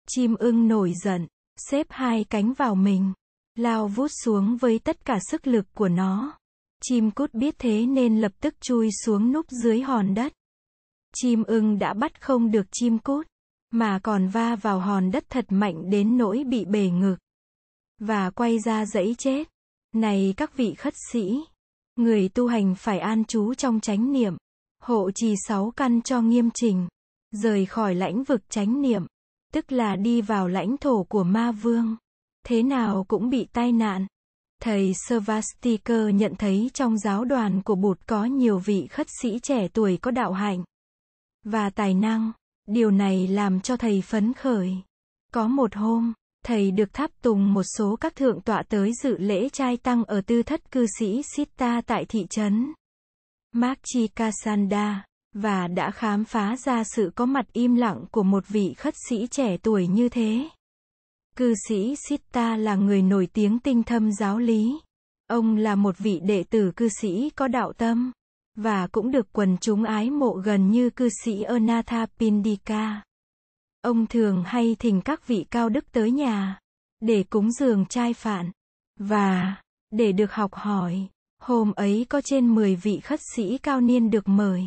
Chim 0.10 0.36
ưng 0.36 0.68
nổi 0.68 0.94
giận, 1.04 1.28
xếp 1.70 1.88
hai 1.90 2.24
cánh 2.24 2.54
vào 2.54 2.76
mình, 2.76 3.14
lao 3.56 3.88
vút 3.88 4.12
xuống 4.24 4.58
với 4.58 4.80
tất 4.80 5.06
cả 5.06 5.20
sức 5.32 5.48
lực 5.48 5.66
của 5.74 5.90
nó. 5.90 6.38
Chim 6.84 7.12
cút 7.12 7.34
biết 7.34 7.56
thế 7.60 7.86
nên 7.86 8.22
lập 8.22 8.32
tức 8.40 8.62
chui 8.62 8.90
xuống 9.06 9.32
núp 9.32 9.46
dưới 9.64 9.82
hòn 9.82 10.14
đất. 10.14 10.34
Chim 11.16 11.44
ưng 11.44 11.80
đã 11.80 11.94
bắt 11.94 12.22
không 12.22 12.52
được 12.52 12.68
chim 12.72 13.00
cút, 13.00 13.28
mà 13.72 14.00
còn 14.04 14.28
va 14.28 14.56
vào 14.56 14.80
hòn 14.80 15.12
đất 15.12 15.26
thật 15.30 15.46
mạnh 15.50 15.90
đến 15.90 16.18
nỗi 16.18 16.44
bị 16.44 16.66
bể 16.66 16.90
ngực. 16.90 17.18
và 18.00 18.30
quay 18.30 18.60
ra 18.60 18.86
dẫy 18.86 19.16
chết. 19.18 19.48
Này 19.94 20.34
các 20.38 20.58
vị 20.58 20.74
khất 20.74 20.94
sĩ, 21.12 21.40
người 21.96 22.30
tu 22.30 22.48
hành 22.48 22.76
phải 22.76 23.00
an 23.00 23.26
trú 23.26 23.54
trong 23.54 23.80
chánh 23.80 24.12
niệm, 24.12 24.38
hộ 24.80 25.12
trì 25.12 25.36
sáu 25.48 25.72
căn 25.76 26.02
cho 26.02 26.22
nghiêm 26.22 26.50
trình, 26.54 26.88
rời 27.32 27.66
khỏi 27.66 27.96
lãnh 27.96 28.24
vực 28.24 28.42
chánh 28.50 28.82
niệm, 28.82 29.06
tức 29.54 29.72
là 29.72 29.96
đi 29.96 30.22
vào 30.22 30.48
lãnh 30.48 30.78
thổ 30.78 31.04
của 31.04 31.24
ma 31.24 31.52
vương. 31.52 31.96
Thế 32.46 32.64
nào 32.64 33.06
cũng 33.08 33.30
bị 33.30 33.48
tai 33.54 33.72
nạn. 33.72 34.08
Thầy 34.62 34.94
Svastikar 34.94 36.14
nhận 36.14 36.36
thấy 36.36 36.72
trong 36.74 36.98
giáo 36.98 37.26
đoàn 37.26 37.62
của 37.62 37.76
Bụt 37.76 38.00
có 38.08 38.26
nhiều 38.26 38.60
vị 38.60 38.88
khất 38.88 39.08
sĩ 39.22 39.40
trẻ 39.44 39.68
tuổi 39.74 39.98
có 39.98 40.12
đạo 40.12 40.34
hạnh 40.34 40.64
và 41.44 41.70
tài 41.70 41.94
năng. 41.94 42.32
Điều 42.68 42.92
này 42.92 43.28
làm 43.28 43.62
cho 43.62 43.78
thầy 43.78 44.02
phấn 44.02 44.34
khởi. 44.34 44.76
Có 45.34 45.48
một 45.48 45.76
hôm, 45.76 46.14
thầy 46.46 46.72
được 46.72 46.94
tháp 46.94 47.12
tùng 47.22 47.54
một 47.54 47.64
số 47.78 47.96
các 47.96 48.16
thượng 48.16 48.42
tọa 48.42 48.64
tới 48.64 48.92
dự 49.04 49.18
lễ 49.18 49.50
trai 49.50 49.78
tăng 49.78 50.04
ở 50.04 50.22
tư 50.22 50.44
thất 50.44 50.72
cư 50.72 50.86
sĩ 51.00 51.22
Sita 51.36 51.82
tại 51.86 52.06
thị 52.06 52.26
trấn 52.30 52.74
Makchikasanda, 53.52 55.06
và 55.34 55.68
đã 55.68 55.92
khám 55.92 56.26
phá 56.26 56.56
ra 56.56 56.84
sự 56.84 57.12
có 57.16 57.26
mặt 57.26 57.46
im 57.54 57.76
lặng 57.76 58.06
của 58.12 58.24
một 58.24 58.48
vị 58.48 58.74
khất 58.74 58.94
sĩ 59.10 59.28
trẻ 59.32 59.58
tuổi 59.58 59.88
như 59.88 60.10
thế. 60.10 60.50
Cư 61.36 61.54
sĩ 61.68 61.96
Sitta 62.08 62.58
là 62.58 62.76
người 62.76 63.02
nổi 63.02 63.28
tiếng 63.34 63.60
tinh 63.60 63.84
thâm 63.84 64.12
giáo 64.12 64.38
lý. 64.40 64.80
Ông 65.28 65.56
là 65.56 65.76
một 65.76 65.98
vị 65.98 66.20
đệ 66.24 66.44
tử 66.44 66.72
cư 66.76 66.90
sĩ 67.02 67.30
có 67.30 67.48
đạo 67.48 67.74
tâm, 67.74 68.12
và 68.56 68.88
cũng 68.88 69.12
được 69.12 69.34
quần 69.34 69.58
chúng 69.62 69.84
ái 69.84 70.10
mộ 70.10 70.32
gần 70.32 70.72
như 70.72 70.90
cư 70.90 71.10
sĩ 71.24 71.42
Anatha 71.42 72.06
Pindika. 72.20 73.04
Ông 73.82 74.08
thường 74.08 74.44
hay 74.46 74.76
thỉnh 74.80 75.02
các 75.02 75.28
vị 75.28 75.46
cao 75.52 75.70
đức 75.70 75.92
tới 75.92 76.12
nhà, 76.12 76.60
để 77.00 77.24
cúng 77.24 77.52
dường 77.52 77.86
trai 77.86 78.14
phạn, 78.14 78.52
và, 79.00 79.56
để 79.92 80.12
được 80.12 80.34
học 80.34 80.54
hỏi. 80.54 81.08
Hôm 81.40 81.74
ấy 81.74 82.06
có 82.10 82.22
trên 82.22 82.56
10 82.56 82.76
vị 82.76 83.00
khất 83.00 83.20
sĩ 83.36 83.58
cao 83.58 83.82
niên 83.82 84.10
được 84.10 84.28
mời. 84.28 84.64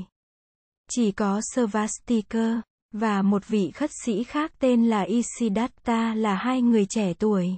Chỉ 0.90 1.12
có 1.12 1.40
Svastikar, 1.54 2.58
và 2.92 3.22
một 3.22 3.48
vị 3.48 3.70
khất 3.70 3.90
sĩ 4.04 4.24
khác 4.24 4.52
tên 4.58 4.86
là 4.86 5.02
Isidatta 5.02 6.14
là 6.14 6.34
hai 6.34 6.62
người 6.62 6.86
trẻ 6.86 7.14
tuổi. 7.18 7.48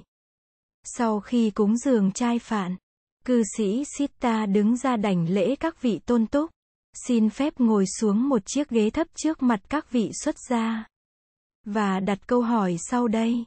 Sau 0.83 1.19
khi 1.19 1.51
cúng 1.51 1.77
dường 1.77 2.11
trai 2.11 2.39
phạn, 2.39 2.75
cư 3.25 3.43
sĩ 3.57 3.83
Sita 3.97 4.45
đứng 4.45 4.77
ra 4.77 4.97
đảnh 4.97 5.29
lễ 5.29 5.55
các 5.55 5.81
vị 5.81 5.99
tôn 6.05 6.27
túc, 6.27 6.51
xin 7.07 7.29
phép 7.29 7.53
ngồi 7.57 7.85
xuống 7.99 8.29
một 8.29 8.41
chiếc 8.45 8.69
ghế 8.69 8.89
thấp 8.89 9.07
trước 9.15 9.43
mặt 9.43 9.59
các 9.69 9.91
vị 9.91 10.11
xuất 10.23 10.35
gia. 10.49 10.85
Và 11.65 11.99
đặt 11.99 12.27
câu 12.27 12.41
hỏi 12.41 12.77
sau 12.79 13.07
đây. 13.07 13.45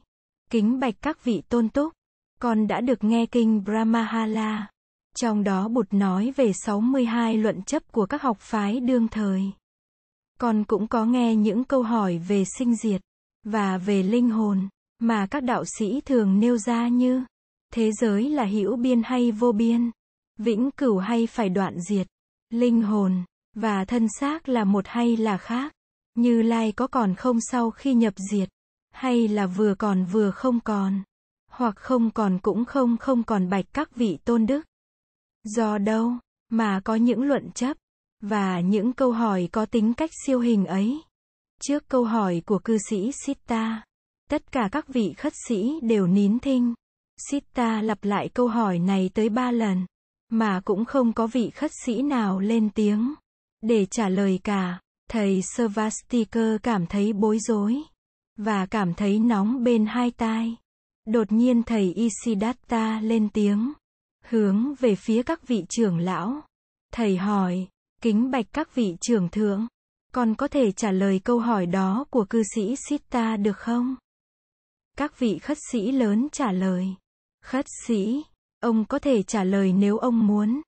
Kính 0.51 0.81
bạch 0.81 0.95
các 1.03 1.25
vị 1.25 1.43
tôn 1.49 1.69
túc, 1.69 1.93
con 2.41 2.67
đã 2.67 2.81
được 2.81 3.05
nghe 3.05 3.27
kinh 3.27 3.65
Brahmahala. 3.65 4.69
Trong 5.21 5.45
đó 5.45 5.69
Bụt 5.69 5.87
nói 5.91 6.33
về 6.37 6.53
62 6.53 7.37
luận 7.37 7.63
chấp 7.63 7.93
của 7.93 8.07
các 8.07 8.23
học 8.23 8.37
phái 8.41 8.81
đương 8.81 9.09
thời. 9.09 9.43
Con 10.41 10.65
cũng 10.65 10.87
có 10.87 11.05
nghe 11.05 11.37
những 11.37 11.65
câu 11.65 11.83
hỏi 11.83 12.19
về 12.19 12.45
sinh 12.59 12.77
diệt 12.77 13.01
và 13.45 13.79
về 13.79 14.03
linh 14.03 14.31
hồn 14.31 14.69
mà 14.99 15.27
các 15.27 15.43
đạo 15.43 15.65
sĩ 15.79 16.01
thường 16.01 16.41
nêu 16.41 16.59
ra 16.59 16.89
như 16.89 17.25
thế 17.73 17.93
giới 17.93 18.31
là 18.31 18.45
hữu 18.45 18.77
biên 18.77 19.03
hay 19.05 19.31
vô 19.31 19.53
biên, 19.53 19.91
vĩnh 20.39 20.71
cửu 20.71 20.99
hay 20.99 21.27
phải 21.27 21.49
đoạn 21.49 21.81
diệt, 21.89 22.07
linh 22.51 22.83
hồn 22.83 23.25
và 23.55 23.85
thân 23.85 24.07
xác 24.21 24.49
là 24.49 24.65
một 24.65 24.85
hay 24.87 25.17
là 25.17 25.37
khác, 25.37 25.73
như 26.15 26.43
lai 26.43 26.73
có 26.73 26.87
còn 26.87 27.15
không 27.15 27.39
sau 27.41 27.71
khi 27.71 27.95
nhập 27.95 28.15
diệt, 28.31 28.49
hay 28.91 29.29
là 29.29 29.47
vừa 29.47 29.75
còn 29.75 30.05
vừa 30.05 30.31
không 30.31 30.61
còn, 30.61 31.03
hoặc 31.51 31.77
không 31.77 32.11
còn 32.11 32.39
cũng 32.39 32.65
không 32.65 32.97
không 32.97 33.23
còn 33.23 33.49
bạch 33.51 33.65
các 33.73 33.97
vị 33.97 34.19
tôn 34.25 34.47
đức. 34.47 34.65
Do 35.47 35.79
đâu 35.79 36.13
mà 36.51 36.81
có 36.85 36.95
những 36.95 37.23
luận 37.23 37.51
chấp 37.55 37.77
và 38.21 38.61
những 38.61 38.93
câu 38.93 39.13
hỏi 39.13 39.49
có 39.53 39.67
tính 39.67 39.95
cách 39.95 40.11
siêu 40.27 40.41
hình 40.41 40.67
ấy. 40.67 41.01
Trước 41.63 41.89
câu 41.89 42.05
hỏi 42.05 42.43
của 42.47 42.59
cư 42.59 42.79
sĩ 42.91 43.11
Sita, 43.13 43.85
tất 44.31 44.53
cả 44.53 44.69
các 44.73 44.89
vị 44.89 45.15
khất 45.17 45.33
sĩ 45.49 45.81
đều 45.83 46.07
nín 46.07 46.39
thinh. 46.39 46.75
Sita 47.31 47.83
lặp 47.83 48.05
lại 48.05 48.29
câu 48.29 48.49
hỏi 48.49 48.79
này 48.79 49.11
tới 49.15 49.29
ba 49.29 49.51
lần, 49.51 49.87
mà 50.29 50.61
cũng 50.65 50.85
không 50.85 51.13
có 51.13 51.27
vị 51.27 51.51
khất 51.51 51.71
sĩ 51.85 52.03
nào 52.03 52.41
lên 52.41 52.71
tiếng 52.71 53.15
để 53.63 53.87
trả 53.87 54.09
lời 54.09 54.41
cả. 54.45 54.81
Thầy 55.11 55.43
Svastikar 55.43 56.57
cảm 56.63 56.87
thấy 56.87 57.13
bối 57.13 57.39
rối 57.39 57.83
và 58.39 58.67
cảm 58.67 58.95
thấy 58.95 59.19
nóng 59.19 59.65
bên 59.65 59.87
hai 59.87 60.11
tai. 60.11 60.57
Đột 61.07 61.33
nhiên 61.33 61.63
thầy 61.63 61.95
Isidatta 61.95 63.01
lên 63.01 63.29
tiếng, 63.29 63.73
hướng 64.29 64.75
về 64.75 64.95
phía 64.95 65.23
các 65.23 65.49
vị 65.49 65.65
trưởng 65.69 65.99
lão. 65.99 66.43
Thầy 66.93 67.17
hỏi, 67.17 67.69
Kính 68.03 68.31
bạch 68.31 68.47
các 68.53 68.75
vị 68.75 68.97
trưởng 69.01 69.29
thượng, 69.29 69.67
con 70.13 70.35
có 70.35 70.49
thể 70.49 70.73
trả 70.73 70.91
lời 70.91 71.21
câu 71.25 71.39
hỏi 71.39 71.67
đó 71.67 72.05
của 72.11 72.25
cư 72.25 72.43
sĩ 72.55 72.77
Sita 72.89 73.37
được 73.37 73.57
không? 73.57 73.97
Các 74.97 75.19
vị 75.19 75.39
khất 75.39 75.59
sĩ 75.73 75.93
lớn 75.93 76.29
trả 76.33 76.53
lời. 76.53 76.95
Khất 77.43 77.67
sĩ, 77.87 78.23
ông 78.61 78.85
có 78.85 78.99
thể 78.99 79.23
trả 79.23 79.45
lời 79.45 79.73
nếu 79.73 79.99
ông 79.99 80.27
muốn. 80.27 80.61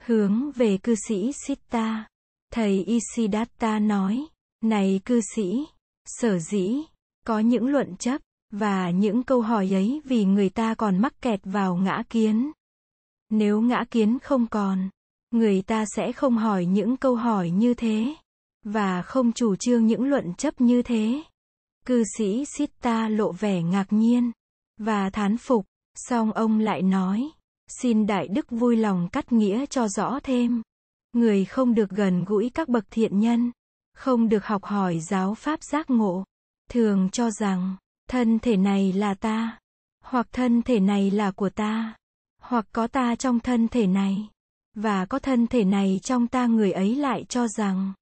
Hướng 0.00 0.52
về 0.52 0.78
cư 0.82 0.94
sĩ 1.08 1.32
Sita. 1.46 2.06
Thầy 2.52 2.84
Isidatta 2.84 3.78
nói, 3.78 4.26
này 4.64 5.00
cư 5.04 5.20
sĩ, 5.34 5.66
sở 6.06 6.38
dĩ, 6.38 6.76
có 7.26 7.38
những 7.38 7.66
luận 7.66 7.96
chấp, 7.96 8.20
và 8.50 8.90
những 8.90 9.22
câu 9.22 9.40
hỏi 9.40 9.74
ấy 9.74 10.00
vì 10.04 10.24
người 10.24 10.48
ta 10.48 10.74
còn 10.74 10.98
mắc 10.98 11.22
kẹt 11.22 11.40
vào 11.44 11.76
ngã 11.76 12.02
kiến. 12.10 12.52
Nếu 13.30 13.60
ngã 13.60 13.84
kiến 13.90 14.18
không 14.18 14.46
còn, 14.46 14.88
Người 15.30 15.62
ta 15.62 15.84
sẽ 15.96 16.12
không 16.12 16.36
hỏi 16.36 16.64
những 16.64 16.96
câu 16.96 17.16
hỏi 17.16 17.50
như 17.50 17.74
thế, 17.74 18.14
và 18.64 19.02
không 19.02 19.32
chủ 19.32 19.56
trương 19.56 19.86
những 19.86 20.04
luận 20.04 20.34
chấp 20.34 20.60
như 20.60 20.82
thế. 20.82 21.22
Cư 21.86 22.04
sĩ 22.16 22.44
Sita 22.44 23.08
lộ 23.08 23.32
vẻ 23.32 23.62
ngạc 23.62 23.86
nhiên, 23.90 24.32
và 24.78 25.10
thán 25.10 25.36
phục, 25.36 25.66
song 25.94 26.32
ông 26.32 26.58
lại 26.58 26.82
nói, 26.82 27.30
xin 27.80 28.06
Đại 28.06 28.28
Đức 28.28 28.50
vui 28.50 28.76
lòng 28.76 29.08
cắt 29.12 29.32
nghĩa 29.32 29.66
cho 29.66 29.88
rõ 29.88 30.18
thêm. 30.22 30.62
Người 31.12 31.44
không 31.44 31.74
được 31.74 31.90
gần 31.90 32.24
gũi 32.24 32.50
các 32.54 32.68
bậc 32.68 32.84
thiện 32.90 33.20
nhân, 33.20 33.52
không 33.94 34.28
được 34.28 34.46
học 34.46 34.64
hỏi 34.64 35.00
giáo 35.00 35.34
pháp 35.34 35.62
giác 35.62 35.90
ngộ, 35.90 36.24
thường 36.70 37.08
cho 37.12 37.30
rằng, 37.30 37.76
thân 38.08 38.38
thể 38.38 38.56
này 38.56 38.92
là 38.92 39.14
ta, 39.14 39.58
hoặc 40.04 40.26
thân 40.32 40.62
thể 40.62 40.80
này 40.80 41.10
là 41.10 41.30
của 41.30 41.50
ta, 41.50 41.94
hoặc 42.48 42.66
có 42.72 42.86
ta 42.86 43.14
trong 43.14 43.40
thân 43.40 43.68
thể 43.68 43.86
này 43.86 44.28
và 44.74 45.06
có 45.06 45.18
thân 45.18 45.46
thể 45.46 45.64
này 45.64 46.00
trong 46.02 46.26
ta 46.26 46.46
người 46.46 46.72
ấy 46.72 46.96
lại 46.96 47.24
cho 47.28 47.48
rằng 47.48 47.92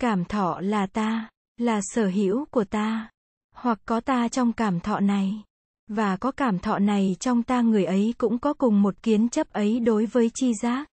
cảm 0.00 0.24
thọ 0.24 0.60
là 0.60 0.86
ta, 0.86 1.28
là 1.56 1.80
sở 1.82 2.06
hữu 2.06 2.44
của 2.44 2.64
ta, 2.64 3.10
hoặc 3.54 3.78
có 3.86 4.00
ta 4.00 4.28
trong 4.28 4.52
cảm 4.52 4.80
thọ 4.80 5.00
này, 5.00 5.42
và 5.88 6.16
có 6.16 6.30
cảm 6.32 6.58
thọ 6.58 6.78
này 6.78 7.16
trong 7.20 7.42
ta 7.42 7.60
người 7.60 7.84
ấy 7.84 8.14
cũng 8.18 8.38
có 8.38 8.54
cùng 8.54 8.82
một 8.82 9.02
kiến 9.02 9.28
chấp 9.28 9.52
ấy 9.52 9.80
đối 9.80 10.06
với 10.06 10.30
chi 10.34 10.52
giác, 10.62 10.88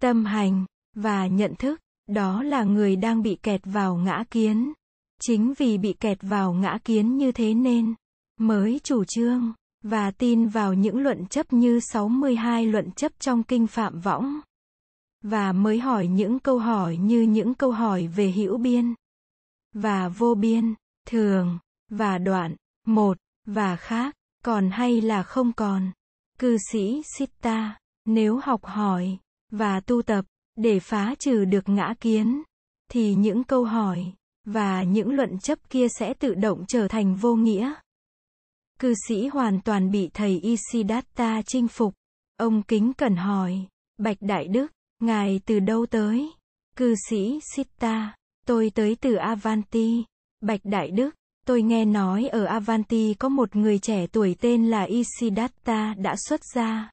tâm 0.00 0.24
hành, 0.24 0.64
và 0.96 1.26
nhận 1.26 1.54
thức, 1.54 1.80
đó 2.08 2.42
là 2.42 2.64
người 2.64 2.96
đang 2.96 3.22
bị 3.22 3.36
kẹt 3.42 3.60
vào 3.64 3.96
ngã 3.96 4.24
kiến. 4.30 4.72
Chính 5.20 5.54
vì 5.58 5.78
bị 5.78 5.92
kẹt 5.92 6.18
vào 6.22 6.52
ngã 6.52 6.78
kiến 6.84 7.16
như 7.16 7.32
thế 7.32 7.54
nên, 7.54 7.94
mới 8.40 8.80
chủ 8.84 9.04
trương, 9.04 9.52
và 9.82 10.10
tin 10.10 10.48
vào 10.48 10.74
những 10.74 10.98
luận 10.98 11.26
chấp 11.26 11.52
như 11.52 11.80
62 11.80 12.66
luận 12.66 12.90
chấp 12.90 13.12
trong 13.18 13.42
kinh 13.42 13.66
Phạm 13.66 14.00
Võng. 14.00 14.40
Và 15.22 15.52
mới 15.52 15.78
hỏi 15.78 16.06
những 16.06 16.38
câu 16.38 16.58
hỏi 16.58 16.96
như 16.96 17.22
những 17.22 17.54
câu 17.54 17.70
hỏi 17.70 18.06
về 18.06 18.32
hữu 18.32 18.58
biên 18.58 18.94
và 19.74 20.08
vô 20.08 20.34
biên, 20.34 20.74
thường 21.06 21.58
và 21.90 22.18
đoạn, 22.18 22.56
một 22.86 23.18
và 23.46 23.76
khác, 23.76 24.14
còn 24.44 24.70
hay 24.70 25.00
là 25.00 25.22
không 25.22 25.52
còn. 25.52 25.92
Cư 26.38 26.56
sĩ 26.72 27.02
Sitta, 27.16 27.78
nếu 28.04 28.40
học 28.42 28.64
hỏi 28.64 29.18
và 29.50 29.80
tu 29.80 30.02
tập 30.02 30.24
để 30.56 30.80
phá 30.80 31.14
trừ 31.18 31.44
được 31.44 31.68
ngã 31.68 31.94
kiến, 32.00 32.42
thì 32.90 33.14
những 33.14 33.44
câu 33.44 33.64
hỏi 33.64 34.12
và 34.44 34.82
những 34.82 35.10
luận 35.14 35.38
chấp 35.38 35.70
kia 35.70 35.86
sẽ 35.98 36.14
tự 36.14 36.34
động 36.34 36.64
trở 36.68 36.88
thành 36.88 37.14
vô 37.14 37.34
nghĩa. 37.34 37.74
Cư 38.82 38.94
sĩ 39.08 39.26
hoàn 39.26 39.60
toàn 39.60 39.90
bị 39.90 40.10
thầy 40.14 40.40
Isidatta 40.40 41.42
chinh 41.42 41.68
phục. 41.68 41.94
Ông 42.36 42.62
kính 42.62 42.92
cẩn 42.92 43.16
hỏi, 43.16 43.66
Bạch 43.98 44.16
Đại 44.20 44.48
Đức, 44.48 44.72
ngài 45.00 45.40
từ 45.46 45.60
đâu 45.60 45.86
tới? 45.86 46.30
Cư 46.76 46.94
sĩ 47.08 47.40
Sitta, 47.54 48.16
tôi 48.46 48.70
tới 48.74 48.96
từ 49.00 49.14
Avanti. 49.14 50.04
Bạch 50.40 50.60
Đại 50.64 50.90
Đức, 50.90 51.10
tôi 51.46 51.62
nghe 51.62 51.84
nói 51.84 52.28
ở 52.28 52.44
Avanti 52.44 53.14
có 53.14 53.28
một 53.28 53.56
người 53.56 53.78
trẻ 53.78 54.06
tuổi 54.06 54.36
tên 54.40 54.70
là 54.70 54.82
Isidatta 54.82 55.94
đã 55.94 56.14
xuất 56.28 56.40
gia. 56.54 56.90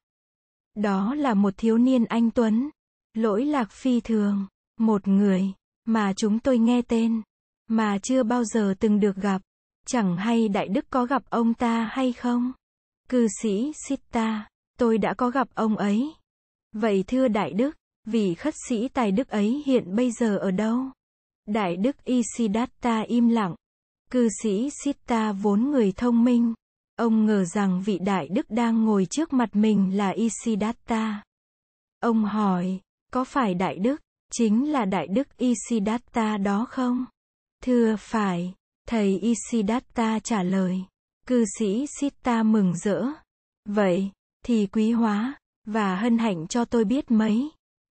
Đó 0.76 1.16
là 1.16 1.34
một 1.34 1.54
thiếu 1.58 1.78
niên 1.78 2.06
anh 2.06 2.32
Tuấn, 2.32 2.70
lỗi 3.14 3.46
lạc 3.46 3.72
phi 3.72 4.00
thường, 4.00 4.48
một 4.80 5.08
người, 5.08 5.54
mà 5.86 6.14
chúng 6.14 6.40
tôi 6.40 6.58
nghe 6.58 6.82
tên, 6.82 7.22
mà 7.68 7.98
chưa 8.04 8.24
bao 8.24 8.44
giờ 8.44 8.74
từng 8.80 9.00
được 9.00 9.16
gặp. 9.16 9.42
Chẳng 9.92 10.18
hay 10.18 10.50
Đại 10.50 10.68
Đức 10.68 10.86
có 10.90 11.06
gặp 11.06 11.24
ông 11.30 11.54
ta 11.54 11.90
hay 11.92 12.14
không? 12.14 12.52
Cư 13.10 13.28
sĩ 13.42 13.72
Sitta, 13.88 14.48
tôi 14.78 14.98
đã 14.98 15.14
có 15.14 15.30
gặp 15.30 15.48
ông 15.54 15.78
ấy. 15.78 16.14
Vậy 16.72 17.04
thưa 17.08 17.28
Đại 17.28 17.54
Đức, 17.54 17.76
vị 18.06 18.36
khất 18.36 18.54
sĩ 18.68 18.88
tài 18.88 19.12
đức 19.12 19.28
ấy 19.28 19.64
hiện 19.66 19.96
bây 19.96 20.12
giờ 20.12 20.38
ở 20.38 20.52
đâu? 20.52 20.80
Đại 21.46 21.76
Đức 21.76 22.04
Isidatta 22.04 23.02
im 23.02 23.30
lặng. 23.30 23.56
Cư 24.12 24.30
sĩ 24.44 24.70
Sitta 24.84 25.32
vốn 25.32 25.72
người 25.72 25.92
thông 25.92 26.24
minh. 26.24 26.54
Ông 26.96 27.26
ngờ 27.26 27.46
rằng 27.46 27.82
vị 27.86 28.00
Đại 28.00 28.28
Đức 28.28 28.50
đang 28.50 28.86
ngồi 28.86 29.08
trước 29.10 29.34
mặt 29.34 29.50
mình 29.54 29.98
là 29.98 30.10
Isidatta. 30.10 31.24
Ông 32.00 32.24
hỏi, 32.24 32.80
có 33.12 33.24
phải 33.24 33.54
Đại 33.54 33.80
Đức, 33.80 34.02
chính 34.32 34.72
là 34.72 34.86
Đại 34.86 35.08
Đức 35.08 35.38
Isidatta 35.38 36.38
đó 36.38 36.66
không? 36.70 37.06
Thưa 37.64 37.96
phải, 38.00 38.54
thầy 38.90 39.20
Isidatta 39.20 40.20
trả 40.20 40.44
lời. 40.44 40.82
Cư 41.28 41.46
sĩ 41.60 41.86
Sitta 42.00 42.44
mừng 42.44 42.78
rỡ. 42.78 43.06
Vậy, 43.66 44.12
thì 44.46 44.68
quý 44.68 44.92
hóa, 44.92 45.38
và 45.66 45.96
hân 45.96 46.18
hạnh 46.18 46.48
cho 46.48 46.66
tôi 46.66 46.84
biết 46.86 47.12
mấy. 47.12 47.50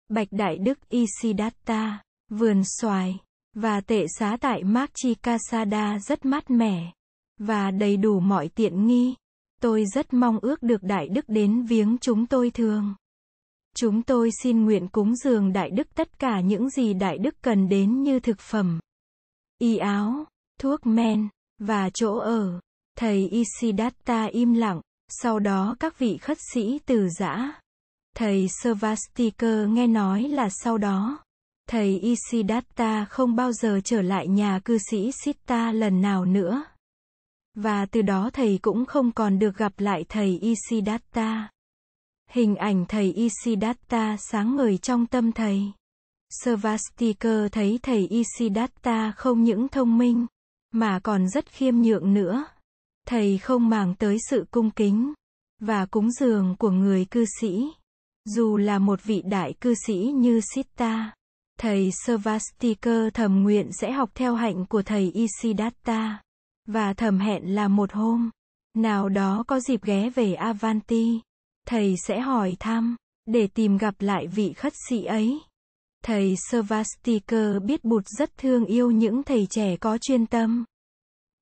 Bạch 0.09 0.27
Đại 0.31 0.57
Đức 0.57 0.79
Isidatta, 0.89 2.03
vườn 2.29 2.61
xoài, 2.63 3.19
và 3.55 3.81
tệ 3.81 4.05
xá 4.19 4.37
tại 4.41 4.63
Machikasada 4.63 5.99
rất 5.99 6.25
mát 6.25 6.51
mẻ, 6.51 6.93
và 7.39 7.71
đầy 7.71 7.97
đủ 7.97 8.19
mọi 8.19 8.47
tiện 8.47 8.87
nghi. 8.87 9.15
Tôi 9.61 9.85
rất 9.85 10.13
mong 10.13 10.39
ước 10.39 10.63
được 10.63 10.83
Đại 10.83 11.07
Đức 11.07 11.25
đến 11.29 11.63
viếng 11.63 11.97
chúng 12.01 12.25
tôi 12.25 12.51
thường. 12.51 12.95
Chúng 13.75 14.03
tôi 14.03 14.29
xin 14.43 14.65
nguyện 14.65 14.87
cúng 14.87 15.15
dường 15.15 15.53
Đại 15.53 15.69
Đức 15.69 15.87
tất 15.95 16.19
cả 16.19 16.41
những 16.41 16.69
gì 16.69 16.93
Đại 16.93 17.17
Đức 17.17 17.35
cần 17.41 17.69
đến 17.69 18.03
như 18.03 18.19
thực 18.19 18.39
phẩm, 18.39 18.79
y 19.59 19.77
áo, 19.77 20.25
thuốc 20.61 20.85
men, 20.85 21.27
và 21.59 21.89
chỗ 21.89 22.17
ở. 22.17 22.59
Thầy 22.97 23.29
Isidatta 23.29 24.25
im 24.25 24.53
lặng, 24.53 24.81
sau 25.09 25.39
đó 25.39 25.75
các 25.79 25.99
vị 25.99 26.17
khất 26.17 26.37
sĩ 26.53 26.79
từ 26.85 27.09
giã. 27.09 27.61
Thầy 28.15 28.47
Svastikar 28.47 29.67
nghe 29.69 29.87
nói 29.87 30.23
là 30.23 30.49
sau 30.49 30.77
đó, 30.77 31.23
thầy 31.69 31.99
Isidatta 31.99 33.05
không 33.05 33.35
bao 33.35 33.51
giờ 33.51 33.79
trở 33.83 34.01
lại 34.01 34.27
nhà 34.27 34.59
cư 34.65 34.77
sĩ 34.91 35.11
Sitta 35.11 35.71
lần 35.71 36.01
nào 36.01 36.25
nữa. 36.25 36.63
Và 37.55 37.85
từ 37.85 38.01
đó 38.01 38.29
thầy 38.33 38.59
cũng 38.61 38.85
không 38.85 39.11
còn 39.11 39.39
được 39.39 39.57
gặp 39.57 39.73
lại 39.77 40.05
thầy 40.09 40.39
Isidatta. 40.39 41.49
Hình 42.29 42.55
ảnh 42.55 42.85
thầy 42.85 43.13
Isidatta 43.13 44.17
sáng 44.17 44.55
ngời 44.55 44.77
trong 44.77 45.05
tâm 45.05 45.31
thầy. 45.31 45.61
Svastikar 46.43 47.51
thấy 47.51 47.79
thầy 47.83 48.07
Isidatta 48.07 49.11
không 49.11 49.43
những 49.43 49.67
thông 49.67 49.97
minh, 49.97 50.25
mà 50.79 50.99
còn 50.99 51.29
rất 51.29 51.51
khiêm 51.51 51.81
nhượng 51.81 52.13
nữa. 52.13 52.45
Thầy 53.07 53.37
không 53.37 53.69
màng 53.69 53.95
tới 53.95 54.17
sự 54.29 54.45
cung 54.51 54.71
kính 54.71 55.13
và 55.59 55.85
cúng 55.85 56.11
dường 56.11 56.55
của 56.59 56.69
người 56.69 57.05
cư 57.05 57.25
sĩ. 57.41 57.67
Dù 58.25 58.57
là 58.57 58.79
một 58.79 59.03
vị 59.03 59.21
đại 59.25 59.53
cư 59.61 59.73
sĩ 59.87 60.11
như 60.15 60.41
Sita. 60.53 61.13
thầy 61.59 61.91
Svastikar 61.91 63.07
thầm 63.13 63.43
nguyện 63.43 63.69
sẽ 63.71 63.91
học 63.91 64.09
theo 64.15 64.35
hạnh 64.35 64.65
của 64.65 64.81
thầy 64.81 65.11
Isidatta 65.11 66.21
và 66.67 66.93
thầm 66.93 67.19
hẹn 67.19 67.55
là 67.55 67.67
một 67.67 67.91
hôm 67.93 68.29
nào 68.75 69.09
đó 69.09 69.43
có 69.47 69.59
dịp 69.59 69.83
ghé 69.83 70.09
về 70.09 70.33
Avanti, 70.33 71.21
thầy 71.67 71.95
sẽ 72.07 72.19
hỏi 72.19 72.55
thăm 72.59 72.95
để 73.25 73.47
tìm 73.47 73.77
gặp 73.77 73.95
lại 73.99 74.27
vị 74.27 74.53
khất 74.53 74.73
sĩ 74.89 75.05
ấy. 75.05 75.39
Thầy 76.07 76.35
Svastikar 76.51 77.63
biết 77.63 77.83
Bụt 77.83 78.03
rất 78.07 78.37
thương 78.37 78.65
yêu 78.65 78.91
những 78.91 79.23
thầy 79.23 79.47
trẻ 79.49 79.77
có 79.77 79.97
chuyên 79.97 80.25
tâm, 80.25 80.65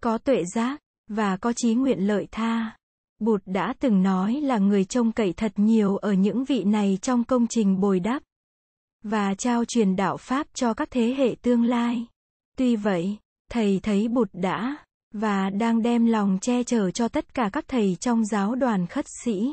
có 0.01 0.17
tuệ 0.17 0.43
giác 0.55 0.79
và 1.07 1.38
có 1.38 1.53
trí 1.53 1.74
nguyện 1.74 2.07
lợi 2.07 2.27
tha. 2.31 2.77
Bụt 3.19 3.41
đã 3.45 3.74
từng 3.79 4.03
nói 4.03 4.34
là 4.34 4.57
người 4.57 4.86
trông 4.86 5.12
cậy 5.12 5.34
thật 5.34 5.51
nhiều 5.55 5.98
ở 5.98 6.13
những 6.13 6.45
vị 6.45 6.63
này 6.63 6.98
trong 7.01 7.24
công 7.24 7.48
trình 7.48 7.79
bồi 7.79 8.00
đắp 8.00 8.24
và 9.03 9.36
trao 9.36 9.65
truyền 9.65 9.96
đạo 9.96 10.18
Pháp 10.18 10.48
cho 10.53 10.74
các 10.74 10.87
thế 10.92 11.16
hệ 11.18 11.35
tương 11.42 11.63
lai. 11.63 12.05
Tuy 12.57 12.75
vậy, 12.75 13.18
thầy 13.51 13.79
thấy 13.83 14.07
Bụt 14.07 14.29
đã 14.33 14.77
và 15.13 15.50
đang 15.50 15.81
đem 15.81 16.05
lòng 16.05 16.37
che 16.42 16.63
chở 16.63 16.92
cho 16.92 17.07
tất 17.07 17.33
cả 17.33 17.50
các 17.53 17.66
thầy 17.68 17.98
trong 18.00 18.25
giáo 18.25 18.55
đoàn 18.55 18.87
khất 18.87 19.05
sĩ. 19.24 19.48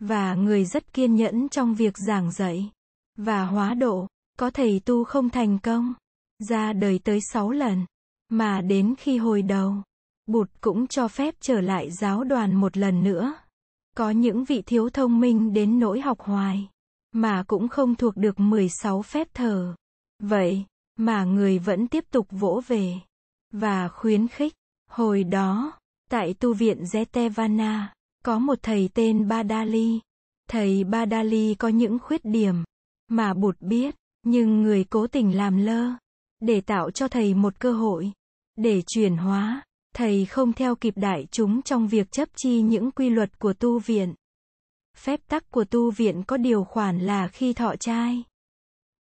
Và 0.00 0.34
người 0.34 0.64
rất 0.64 0.92
kiên 0.92 1.14
nhẫn 1.14 1.48
trong 1.48 1.74
việc 1.74 1.94
giảng 2.06 2.32
dạy 2.32 2.70
và 3.16 3.44
hóa 3.44 3.74
độ, 3.74 4.06
có 4.38 4.50
thầy 4.50 4.80
tu 4.84 5.04
không 5.04 5.30
thành 5.30 5.58
công, 5.58 5.94
ra 6.38 6.72
đời 6.72 7.00
tới 7.04 7.20
sáu 7.32 7.50
lần, 7.50 7.86
mà 8.28 8.60
đến 8.60 8.94
khi 8.98 9.18
hồi 9.18 9.42
đầu, 9.42 9.74
Bụt 10.26 10.50
cũng 10.60 10.86
cho 10.86 11.08
phép 11.08 11.34
trở 11.40 11.60
lại 11.60 11.90
giáo 11.90 12.24
đoàn 12.24 12.54
một 12.54 12.76
lần 12.76 13.04
nữa. 13.04 13.34
Có 13.96 14.10
những 14.10 14.44
vị 14.44 14.62
thiếu 14.66 14.90
thông 14.90 15.20
minh 15.20 15.52
đến 15.52 15.78
nỗi 15.78 16.00
học 16.00 16.20
hoài, 16.20 16.68
mà 17.12 17.42
cũng 17.46 17.68
không 17.68 17.94
thuộc 17.94 18.16
được 18.16 18.40
16 18.40 19.02
phép 19.02 19.28
thờ. 19.34 19.74
Vậy, 20.22 20.64
mà 20.96 21.24
người 21.24 21.58
vẫn 21.58 21.88
tiếp 21.88 22.04
tục 22.10 22.26
vỗ 22.30 22.62
về, 22.66 22.94
và 23.50 23.88
khuyến 23.88 24.28
khích. 24.28 24.52
Hồi 24.90 25.24
đó, 25.24 25.72
tại 26.10 26.34
tu 26.34 26.54
viện 26.54 26.82
Zetevana, 26.82 27.86
có 28.24 28.38
một 28.38 28.58
thầy 28.62 28.90
tên 28.94 29.28
Badali. 29.28 30.00
Thầy 30.48 30.84
Badali 30.84 31.54
có 31.54 31.68
những 31.68 31.98
khuyết 31.98 32.24
điểm, 32.24 32.64
mà 33.08 33.34
Bụt 33.34 33.56
biết, 33.60 33.94
nhưng 34.22 34.62
người 34.62 34.84
cố 34.84 35.06
tình 35.06 35.36
làm 35.36 35.56
lơ, 35.56 35.90
để 36.40 36.60
tạo 36.60 36.90
cho 36.90 37.08
thầy 37.08 37.34
một 37.34 37.58
cơ 37.58 37.72
hội, 37.72 38.12
để 38.56 38.82
chuyển 38.86 39.16
hóa. 39.16 39.62
Thầy 39.94 40.24
không 40.24 40.52
theo 40.52 40.74
kịp 40.74 40.94
đại 40.96 41.26
chúng 41.30 41.62
trong 41.62 41.88
việc 41.88 42.12
chấp 42.12 42.28
chi 42.36 42.60
những 42.60 42.90
quy 42.90 43.10
luật 43.10 43.38
của 43.38 43.52
tu 43.52 43.78
viện. 43.78 44.14
Phép 44.96 45.20
tắc 45.28 45.50
của 45.50 45.64
tu 45.64 45.90
viện 45.90 46.22
có 46.26 46.36
điều 46.36 46.64
khoản 46.64 46.98
là 46.98 47.28
khi 47.28 47.52
thọ 47.52 47.76
trai. 47.76 48.24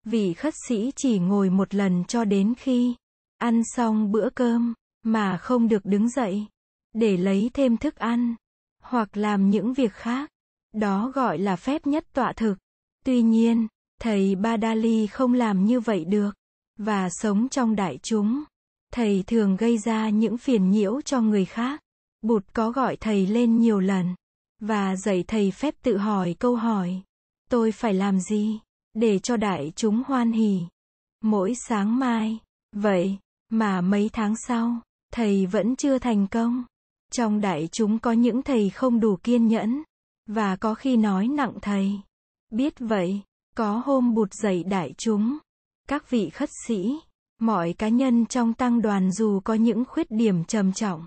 Vị 0.06 0.34
khất 0.34 0.54
sĩ 0.68 0.92
chỉ 0.96 1.20
ngồi 1.20 1.50
một 1.50 1.76
lần 1.76 2.04
cho 2.08 2.26
đến 2.26 2.54
khi 2.58 2.96
ăn 3.38 3.62
xong 3.76 4.12
bữa 4.12 4.30
cơm, 4.36 4.74
mà 5.04 5.38
không 5.38 5.68
được 5.68 5.86
đứng 5.86 6.10
dậy, 6.10 6.46
để 6.94 7.18
lấy 7.18 7.50
thêm 7.54 7.78
thức 7.78 7.96
ăn, 7.96 8.36
hoặc 8.82 9.18
làm 9.18 9.50
những 9.50 9.74
việc 9.74 9.94
khác. 9.94 10.30
Đó 10.74 11.12
gọi 11.16 11.38
là 11.38 11.56
phép 11.56 11.88
nhất 11.88 12.06
tọa 12.14 12.34
thực. 12.34 12.56
Tuy 13.06 13.22
nhiên, 13.22 13.68
thầy 14.00 14.36
Badali 14.36 15.08
không 15.08 15.34
làm 15.34 15.66
như 15.66 15.80
vậy 15.80 16.06
được, 16.06 16.32
và 16.78 17.10
sống 17.10 17.50
trong 17.50 17.76
đại 17.76 18.00
chúng 18.04 18.44
thầy 18.94 19.24
thường 19.28 19.56
gây 19.56 19.78
ra 19.78 20.10
những 20.10 20.38
phiền 20.38 20.72
nhiễu 20.72 21.02
cho 21.02 21.22
người 21.22 21.46
khác. 21.46 21.82
Bụt 22.22 22.46
có 22.54 22.72
gọi 22.72 22.96
thầy 22.96 23.28
lên 23.28 23.58
nhiều 23.58 23.80
lần 23.80 24.16
và 24.60 24.96
dạy 24.96 25.24
thầy 25.28 25.52
phép 25.52 25.76
tự 25.82 25.98
hỏi 25.98 26.36
câu 26.40 26.56
hỏi. 26.56 27.02
Tôi 27.50 27.72
phải 27.72 27.94
làm 27.94 28.20
gì 28.20 28.60
để 28.94 29.20
cho 29.20 29.38
đại 29.38 29.72
chúng 29.76 30.04
hoan 30.08 30.32
hỉ? 30.32 30.62
Mỗi 31.22 31.56
sáng 31.56 32.00
mai, 32.00 32.38
vậy 32.76 33.18
mà 33.50 33.82
mấy 33.82 34.10
tháng 34.14 34.36
sau, 34.48 34.82
thầy 35.14 35.46
vẫn 35.46 35.76
chưa 35.76 36.00
thành 36.00 36.28
công. 36.28 36.64
Trong 37.12 37.42
đại 37.42 37.70
chúng 37.72 38.00
có 38.00 38.12
những 38.12 38.42
thầy 38.42 38.70
không 38.70 39.00
đủ 39.00 39.16
kiên 39.16 39.48
nhẫn 39.48 39.84
và 40.28 40.56
có 40.56 40.74
khi 40.74 40.98
nói 40.98 41.28
nặng 41.28 41.54
thầy. 41.62 42.00
Biết 42.50 42.74
vậy, 42.80 43.22
có 43.60 43.82
hôm 43.86 44.13
Bụt 44.13 44.34
dạy 44.34 44.63
đại 44.63 44.93
chúng, 44.98 45.38
các 45.88 46.10
vị 46.10 46.30
khất 46.30 46.50
sĩ 46.67 47.00
Mọi 47.39 47.74
cá 47.74 47.88
nhân 47.88 48.26
trong 48.26 48.54
tăng 48.54 48.82
đoàn 48.82 49.12
dù 49.12 49.39
có 49.39 49.54
những 49.54 49.86
khuyết 49.86 50.12
điểm 50.12 50.43
trầm 50.43 50.74
trọng, 50.74 51.06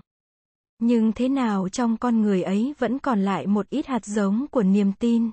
nhưng 0.79 1.11
thế 1.11 1.29
nào 1.29 1.69
trong 1.69 1.97
con 1.97 2.21
người 2.21 2.43
ấy 2.43 2.73
vẫn 2.79 2.99
còn 2.99 3.21
lại 3.21 3.47
một 3.47 3.69
ít 3.69 3.87
hạt 3.87 4.05
giống 4.05 4.45
của 4.51 4.63
niềm 4.63 4.93
tin 4.99 5.31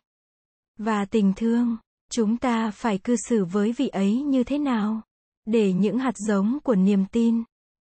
và 0.79 1.05
tình 1.05 1.33
thương. 1.37 1.77
Chúng 2.13 2.37
ta 2.37 2.71
phải 2.71 2.99
cư 2.99 3.17
xử 3.29 3.45
với 3.45 3.73
vị 3.73 3.89
ấy 3.89 4.23
như 4.23 4.45
thế 4.45 4.59
nào 4.59 5.03
để 5.45 5.73
những 5.73 5.99
hạt 5.99 6.15
giống 6.17 6.59
của 6.65 6.75
niềm 6.75 7.07
tin 7.13 7.43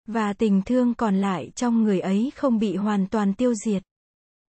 và 0.08 0.32
tình 0.32 0.62
thương 0.66 0.94
còn 0.94 1.16
lại 1.16 1.50
trong 1.54 1.82
người 1.82 2.00
ấy 2.00 2.32
không 2.36 2.58
bị 2.58 2.76
hoàn 2.76 3.06
toàn 3.06 3.34
tiêu 3.34 3.54
diệt. 3.54 3.82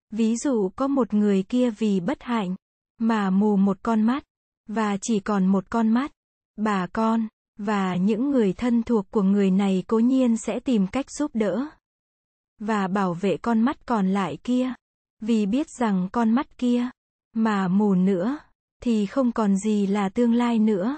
Ví 0.10 0.36
dụ 0.38 0.70
có 0.76 0.88
một 0.88 1.14
người 1.14 1.44
kia 1.44 1.70
vì 1.70 2.00
bất 2.00 2.24
hạnh 2.24 2.56
mà 2.98 3.30
mù 3.30 3.56
một 3.56 3.78
con 3.84 4.02
mắt 4.02 4.24
và 4.68 4.98
chỉ 5.02 5.20
còn 5.20 5.46
một 5.46 5.70
con 5.70 5.90
mắt. 5.90 6.12
Bà 6.56 6.88
con 6.88 7.28
và 7.58 7.96
những 7.96 8.32
người 8.32 8.54
thân 8.54 8.84
thuộc 8.84 9.12
của 9.12 9.22
người 9.24 9.52
này 9.52 9.84
cố 9.88 10.00
nhiên 10.00 10.38
sẽ 10.38 10.60
tìm 10.60 10.88
cách 10.88 11.12
giúp 11.12 11.32
đỡ 11.34 11.68
và 12.60 12.88
bảo 12.88 13.14
vệ 13.14 13.38
con 13.38 13.62
mắt 13.62 13.86
còn 13.86 14.08
lại 14.08 14.38
kia, 14.44 14.74
vì 15.22 15.46
biết 15.46 15.68
rằng 15.70 16.10
con 16.12 16.32
mắt 16.32 16.58
kia 16.58 16.90
mà 17.34 17.68
mù 17.68 17.96
nữa 17.96 18.40
thì 18.84 19.06
không 19.06 19.32
còn 19.32 19.58
gì 19.58 19.88
là 19.88 20.10
tương 20.10 20.34
lai 20.34 20.60
nữa. 20.60 20.98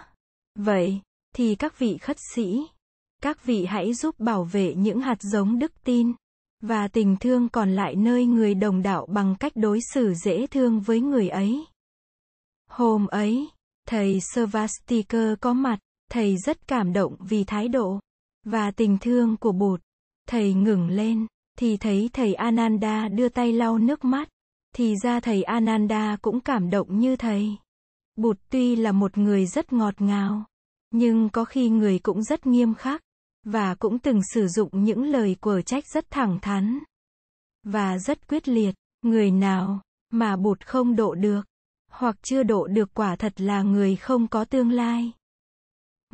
Vậy 0.56 1.02
thì 1.36 1.56
các 1.56 1.80
vị 1.80 1.98
khất 1.98 2.18
sĩ, 2.36 2.68
các 3.22 3.46
vị 3.46 3.66
hãy 3.66 3.94
giúp 3.94 4.20
bảo 4.20 4.44
vệ 4.44 4.74
những 4.76 5.02
hạt 5.02 5.22
giống 5.22 5.60
đức 5.60 5.72
tin 5.84 6.14
và 6.62 6.88
tình 6.88 7.18
thương 7.20 7.50
còn 7.50 7.72
lại 7.72 7.96
nơi 7.96 8.26
người 8.26 8.56
đồng 8.56 8.82
đạo 8.82 9.06
bằng 9.06 9.36
cách 9.40 9.52
đối 9.56 9.80
xử 9.94 10.14
dễ 10.14 10.48
thương 10.48 10.80
với 10.80 11.02
người 11.02 11.30
ấy. 11.30 11.66
Hôm 12.70 13.08
ấy, 13.08 13.50
thầy 13.90 14.20
Svastikar 14.22 15.34
có 15.42 15.54
mặt 15.54 15.80
Thầy 16.12 16.38
rất 16.38 16.68
cảm 16.68 16.94
động 16.94 17.16
vì 17.20 17.44
thái 17.44 17.68
độ 17.68 18.00
và 18.46 18.72
tình 18.72 18.98
thương 19.02 19.38
của 19.38 19.52
Bụt. 19.52 19.82
Thầy 20.28 20.54
ngừng 20.54 20.88
lên, 20.88 21.28
thì 21.58 21.78
thấy 21.78 22.10
thầy 22.14 22.34
Ananda 22.34 23.08
đưa 23.08 23.30
tay 23.30 23.54
lau 23.54 23.78
nước 23.78 24.06
mắt. 24.06 24.30
Thì 24.76 24.96
ra 25.04 25.20
thầy 25.20 25.44
Ananda 25.44 26.18
cũng 26.22 26.40
cảm 26.40 26.70
động 26.70 27.00
như 27.00 27.16
thầy. 27.16 27.50
Bụt 28.16 28.38
tuy 28.50 28.76
là 28.76 28.92
một 28.92 29.18
người 29.18 29.46
rất 29.46 29.74
ngọt 29.74 30.02
ngào, 30.02 30.46
nhưng 30.92 31.30
có 31.30 31.46
khi 31.46 31.70
người 31.70 32.00
cũng 32.00 32.24
rất 32.24 32.46
nghiêm 32.46 32.74
khắc, 32.74 33.02
và 33.44 33.76
cũng 33.76 34.00
từng 34.00 34.22
sử 34.34 34.48
dụng 34.48 34.70
những 34.72 35.04
lời 35.04 35.36
quở 35.42 35.62
trách 35.62 35.84
rất 35.94 36.06
thẳng 36.10 36.40
thắn, 36.42 36.80
và 37.64 37.98
rất 37.98 38.28
quyết 38.28 38.48
liệt. 38.48 38.76
Người 39.02 39.32
nào 39.32 39.82
mà 40.10 40.36
bụt 40.36 40.66
không 40.66 40.96
độ 40.96 41.16
được, 41.16 41.49
hoặc 41.90 42.16
chưa 42.22 42.44
độ 42.44 42.68
được 42.68 42.94
quả 42.94 43.16
thật 43.16 43.42
là 43.42 43.62
người 43.62 43.96
không 43.96 44.28
có 44.28 44.46
tương 44.46 44.72
lai. 44.72 45.12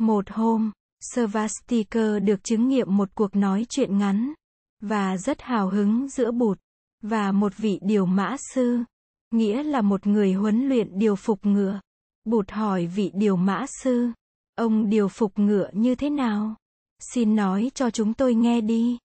Một 0.00 0.30
hôm, 0.30 0.70
Svastikar 1.00 2.22
được 2.24 2.44
chứng 2.44 2.68
nghiệm 2.68 2.96
một 2.96 3.08
cuộc 3.14 3.36
nói 3.36 3.66
chuyện 3.68 3.98
ngắn, 3.98 4.32
và 4.80 5.16
rất 5.16 5.42
hào 5.42 5.68
hứng 5.68 6.08
giữa 6.08 6.30
bụt, 6.30 6.58
và 7.02 7.32
một 7.32 7.52
vị 7.56 7.78
điều 7.82 8.06
mã 8.06 8.36
sư, 8.54 8.78
nghĩa 9.30 9.62
là 9.62 9.80
một 9.80 10.06
người 10.06 10.32
huấn 10.32 10.68
luyện 10.68 10.98
điều 10.98 11.16
phục 11.16 11.46
ngựa. 11.46 11.80
Bụt 12.24 12.50
hỏi 12.50 12.86
vị 12.86 13.10
điều 13.14 13.36
mã 13.36 13.66
sư, 13.82 14.10
ông 14.54 14.90
điều 14.90 15.08
phục 15.08 15.38
ngựa 15.38 15.70
như 15.72 15.94
thế 15.94 16.10
nào? 16.10 16.54
Xin 17.12 17.36
nói 17.36 17.70
cho 17.74 17.90
chúng 17.90 18.14
tôi 18.14 18.34
nghe 18.34 18.60
đi. 18.60 18.98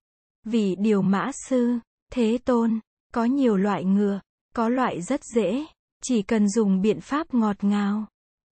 Vị 0.43 0.75
điều 0.79 1.01
mã 1.01 1.31
sư, 1.49 1.79
thế 2.11 2.37
tôn, 2.45 2.79
có 3.13 3.25
nhiều 3.25 3.57
loại 3.57 3.83
ngựa, 3.83 4.19
có 4.55 4.69
loại 4.69 5.01
rất 5.01 5.21
dễ, 5.35 5.65
chỉ 6.03 6.21
cần 6.21 6.49
dùng 6.49 6.81
biện 6.81 7.01
pháp 7.01 7.33
ngọt 7.33 7.63
ngào. 7.63 8.05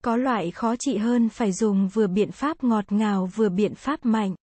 Có 0.03 0.15
loại 0.15 0.51
khó 0.51 0.75
trị 0.75 0.97
hơn 0.97 1.29
phải 1.29 1.51
dùng 1.51 1.87
vừa 1.87 2.07
biện 2.07 2.31
pháp 2.31 2.63
ngọt 2.63 2.91
ngào 2.91 3.25
vừa 3.25 3.49
biện 3.49 3.75
pháp 3.75 4.05
mạnh. 4.05 4.35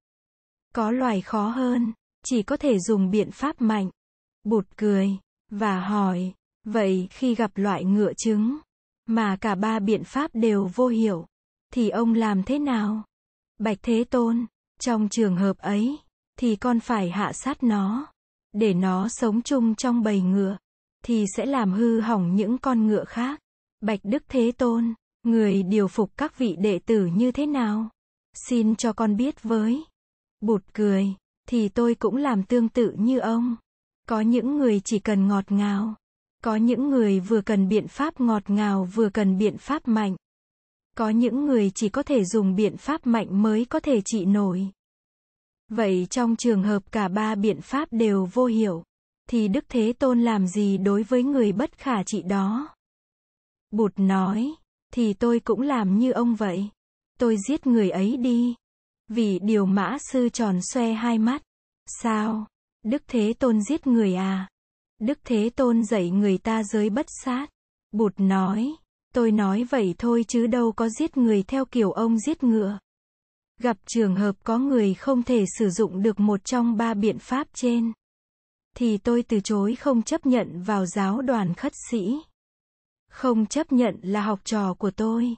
Có 0.74 0.90
loại 0.90 1.20
khó 1.20 1.48
hơn, 1.48 1.92
chỉ 2.24 2.42
có 2.42 2.56
thể 2.56 2.78
dùng 2.78 3.10
biện 3.10 3.30
pháp 3.30 3.60
mạnh. 3.60 3.90
Bụt 4.44 4.66
cười, 4.76 5.10
và 5.50 5.80
hỏi, 5.80 6.32
vậy 6.64 7.08
khi 7.10 7.34
gặp 7.34 7.50
loại 7.54 7.84
ngựa 7.84 8.12
trứng, 8.12 8.58
mà 9.06 9.36
cả 9.36 9.54
ba 9.54 9.78
biện 9.78 10.04
pháp 10.04 10.30
đều 10.34 10.70
vô 10.74 10.88
hiệu, 10.88 11.26
thì 11.72 11.88
ông 11.88 12.14
làm 12.14 12.42
thế 12.42 12.58
nào? 12.58 13.04
Bạch 13.58 13.78
Thế 13.82 14.04
Tôn, 14.04 14.46
trong 14.80 15.08
trường 15.08 15.36
hợp 15.36 15.58
ấy, 15.58 15.98
thì 16.38 16.56
con 16.56 16.80
phải 16.80 17.10
hạ 17.10 17.32
sát 17.32 17.62
nó, 17.62 18.06
để 18.52 18.74
nó 18.74 19.08
sống 19.08 19.42
chung 19.42 19.74
trong 19.74 20.02
bầy 20.02 20.20
ngựa, 20.20 20.56
thì 21.06 21.24
sẽ 21.36 21.46
làm 21.46 21.72
hư 21.72 22.00
hỏng 22.00 22.34
những 22.34 22.58
con 22.58 22.86
ngựa 22.86 23.04
khác. 23.04 23.40
Bạch 23.80 24.00
Đức 24.02 24.22
Thế 24.28 24.52
Tôn, 24.52 24.94
người 25.22 25.62
điều 25.62 25.88
phục 25.88 26.16
các 26.16 26.38
vị 26.38 26.56
đệ 26.58 26.78
tử 26.78 27.06
như 27.06 27.32
thế 27.32 27.46
nào? 27.46 27.88
Xin 28.34 28.76
cho 28.76 28.92
con 28.92 29.16
biết 29.16 29.42
với. 29.42 29.84
Bụt 30.40 30.64
cười, 30.72 31.14
thì 31.48 31.68
tôi 31.68 31.94
cũng 31.94 32.16
làm 32.16 32.42
tương 32.42 32.68
tự 32.68 32.94
như 32.98 33.18
ông. 33.18 33.56
Có 34.08 34.20
những 34.20 34.58
người 34.58 34.80
chỉ 34.84 34.98
cần 34.98 35.28
ngọt 35.28 35.52
ngào. 35.52 35.94
Có 36.44 36.56
những 36.56 36.90
người 36.90 37.20
vừa 37.20 37.40
cần 37.40 37.68
biện 37.68 37.88
pháp 37.88 38.20
ngọt 38.20 38.50
ngào 38.50 38.84
vừa 38.84 39.08
cần 39.08 39.38
biện 39.38 39.58
pháp 39.58 39.88
mạnh. 39.88 40.16
Có 40.96 41.10
những 41.10 41.46
người 41.46 41.70
chỉ 41.74 41.88
có 41.88 42.02
thể 42.02 42.24
dùng 42.24 42.56
biện 42.56 42.76
pháp 42.76 43.06
mạnh 43.06 43.42
mới 43.42 43.64
có 43.64 43.80
thể 43.80 44.00
trị 44.00 44.24
nổi. 44.24 44.68
Vậy 45.68 46.06
trong 46.10 46.36
trường 46.36 46.62
hợp 46.62 46.92
cả 46.92 47.08
ba 47.08 47.34
biện 47.34 47.60
pháp 47.60 47.88
đều 47.90 48.28
vô 48.32 48.46
hiệu, 48.46 48.82
thì 49.28 49.48
Đức 49.48 49.64
Thế 49.68 49.92
Tôn 49.92 50.20
làm 50.20 50.46
gì 50.46 50.78
đối 50.78 51.02
với 51.02 51.22
người 51.22 51.52
bất 51.52 51.78
khả 51.78 52.02
trị 52.02 52.22
đó? 52.22 52.68
Bụt 53.70 53.92
nói, 53.96 54.54
thì 54.92 55.14
tôi 55.14 55.40
cũng 55.40 55.60
làm 55.60 55.98
như 55.98 56.12
ông 56.12 56.34
vậy. 56.34 56.68
Tôi 57.18 57.36
giết 57.48 57.66
người 57.66 57.90
ấy 57.90 58.16
đi. 58.16 58.54
Vì 59.08 59.38
điều 59.38 59.66
mã 59.66 59.96
sư 60.12 60.28
tròn 60.28 60.58
xoe 60.72 60.92
hai 60.92 61.18
mắt. 61.18 61.42
Sao? 61.86 62.46
Đức 62.82 63.02
Thế 63.08 63.32
Tôn 63.38 63.62
giết 63.62 63.86
người 63.86 64.14
à? 64.14 64.48
Đức 64.98 65.18
Thế 65.24 65.50
Tôn 65.56 65.84
dạy 65.84 66.10
người 66.10 66.38
ta 66.38 66.62
giới 66.62 66.90
bất 66.90 67.06
sát. 67.24 67.46
Bụt 67.92 68.12
nói, 68.16 68.72
tôi 69.14 69.32
nói 69.32 69.64
vậy 69.64 69.94
thôi 69.98 70.24
chứ 70.28 70.46
đâu 70.46 70.72
có 70.72 70.88
giết 70.88 71.16
người 71.16 71.42
theo 71.42 71.64
kiểu 71.64 71.92
ông 71.92 72.18
giết 72.18 72.42
ngựa. 72.42 72.78
Gặp 73.60 73.76
trường 73.86 74.16
hợp 74.16 74.36
có 74.44 74.58
người 74.58 74.94
không 74.94 75.22
thể 75.22 75.44
sử 75.58 75.70
dụng 75.70 76.02
được 76.02 76.20
một 76.20 76.44
trong 76.44 76.76
ba 76.76 76.94
biện 76.94 77.18
pháp 77.18 77.48
trên. 77.54 77.92
Thì 78.78 78.98
tôi 78.98 79.22
từ 79.22 79.40
chối 79.40 79.74
không 79.74 80.02
chấp 80.02 80.26
nhận 80.26 80.62
vào 80.62 80.86
giáo 80.86 81.22
đoàn 81.22 81.54
khất 81.54 81.72
sĩ. 81.90 82.20
Không 83.10 83.46
chấp 83.46 83.72
nhận 83.72 83.96
là 84.02 84.20
học 84.20 84.40
trò 84.44 84.74
của 84.74 84.90
tôi. 84.90 85.36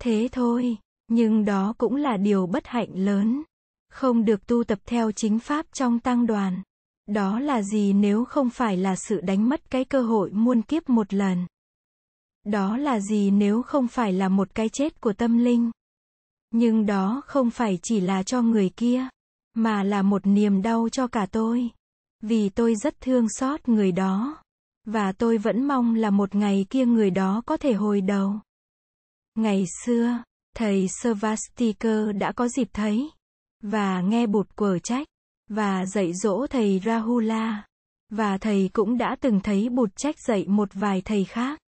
Thế 0.00 0.28
thôi, 0.32 0.76
nhưng 1.08 1.44
đó 1.44 1.74
cũng 1.78 1.96
là 1.96 2.16
điều 2.16 2.46
bất 2.46 2.66
hạnh 2.66 2.88
lớn. 2.94 3.42
Không 3.90 4.24
được 4.24 4.46
tu 4.46 4.64
tập 4.64 4.78
theo 4.86 5.12
chính 5.12 5.38
pháp 5.38 5.66
trong 5.72 5.98
tăng 5.98 6.26
đoàn. 6.26 6.62
Đó 7.06 7.40
là 7.40 7.62
gì 7.62 7.92
nếu 7.92 8.24
không 8.24 8.50
phải 8.50 8.76
là 8.76 8.96
sự 8.96 9.20
đánh 9.20 9.48
mất 9.48 9.70
cái 9.70 9.84
cơ 9.84 10.02
hội 10.02 10.30
muôn 10.30 10.62
kiếp 10.62 10.88
một 10.88 11.14
lần? 11.14 11.46
Đó 12.44 12.76
là 12.76 13.00
gì 13.00 13.30
nếu 13.30 13.62
không 13.62 13.88
phải 13.88 14.12
là 14.12 14.28
một 14.28 14.54
cái 14.54 14.68
chết 14.68 15.00
của 15.00 15.12
tâm 15.12 15.38
linh? 15.38 15.70
Nhưng 16.50 16.86
đó 16.86 17.22
không 17.26 17.50
phải 17.50 17.78
chỉ 17.82 18.00
là 18.00 18.22
cho 18.22 18.42
người 18.42 18.70
kia, 18.76 19.08
mà 19.54 19.82
là 19.82 20.02
một 20.02 20.26
niềm 20.26 20.62
đau 20.62 20.88
cho 20.88 21.06
cả 21.06 21.26
tôi. 21.32 21.70
Vì 22.20 22.48
tôi 22.48 22.74
rất 22.74 23.00
thương 23.00 23.26
xót 23.28 23.68
người 23.68 23.92
đó. 23.92 24.42
Và 24.86 25.12
tôi 25.12 25.38
vẫn 25.38 25.64
mong 25.64 25.94
là 25.94 26.10
một 26.10 26.34
ngày 26.34 26.66
kia 26.70 26.86
người 26.86 27.10
đó 27.10 27.42
có 27.46 27.56
thể 27.56 27.72
hồi 27.72 28.00
đầu. 28.00 28.34
Ngày 29.34 29.64
xưa, 29.84 30.22
thầy 30.56 30.88
Svastikar 30.88 32.16
đã 32.18 32.32
có 32.32 32.48
dịp 32.48 32.68
thấy 32.72 33.10
và 33.62 34.00
nghe 34.00 34.26
bụt 34.26 34.56
quở 34.56 34.78
trách 34.78 35.06
và 35.48 35.86
dạy 35.86 36.12
dỗ 36.12 36.46
thầy 36.50 36.80
Rahula. 36.84 37.66
Và 38.10 38.38
thầy 38.38 38.70
cũng 38.72 38.98
đã 38.98 39.16
từng 39.20 39.40
thấy 39.40 39.68
bụt 39.68 39.96
trách 39.96 40.16
dạy 40.28 40.44
một 40.48 40.68
vài 40.72 41.02
thầy 41.04 41.24
khác. 41.24 41.60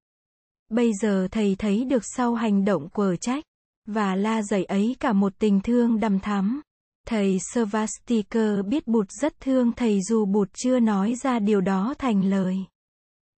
Bây 0.68 0.92
giờ 1.02 1.28
thầy 1.30 1.56
thấy 1.58 1.84
được 1.84 2.02
sau 2.16 2.34
hành 2.34 2.64
động 2.64 2.88
quở 2.88 3.16
trách 3.16 3.44
và 3.86 4.14
la 4.14 4.42
dạy 4.42 4.64
ấy 4.64 4.96
cả 5.00 5.12
một 5.12 5.32
tình 5.38 5.60
thương 5.60 6.00
đầm 6.00 6.20
thắm. 6.20 6.60
Thầy 7.06 7.38
Svastikar 7.52 8.66
biết 8.66 8.86
bụt 8.86 9.06
rất 9.10 9.40
thương 9.40 9.72
thầy 9.72 10.00
dù 10.02 10.24
bụt 10.24 10.48
chưa 10.52 10.80
nói 10.80 11.14
ra 11.22 11.38
điều 11.38 11.60
đó 11.60 11.94
thành 11.98 12.24
lời. 12.24 12.56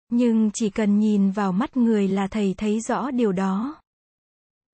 Nhưng 0.08 0.50
chỉ 0.54 0.70
cần 0.70 0.98
nhìn 0.98 1.30
vào 1.30 1.52
mắt 1.52 1.76
người 1.76 2.08
là 2.08 2.26
thầy 2.26 2.54
thấy 2.56 2.80
rõ 2.80 3.10
điều 3.10 3.32
đó. 3.32 3.80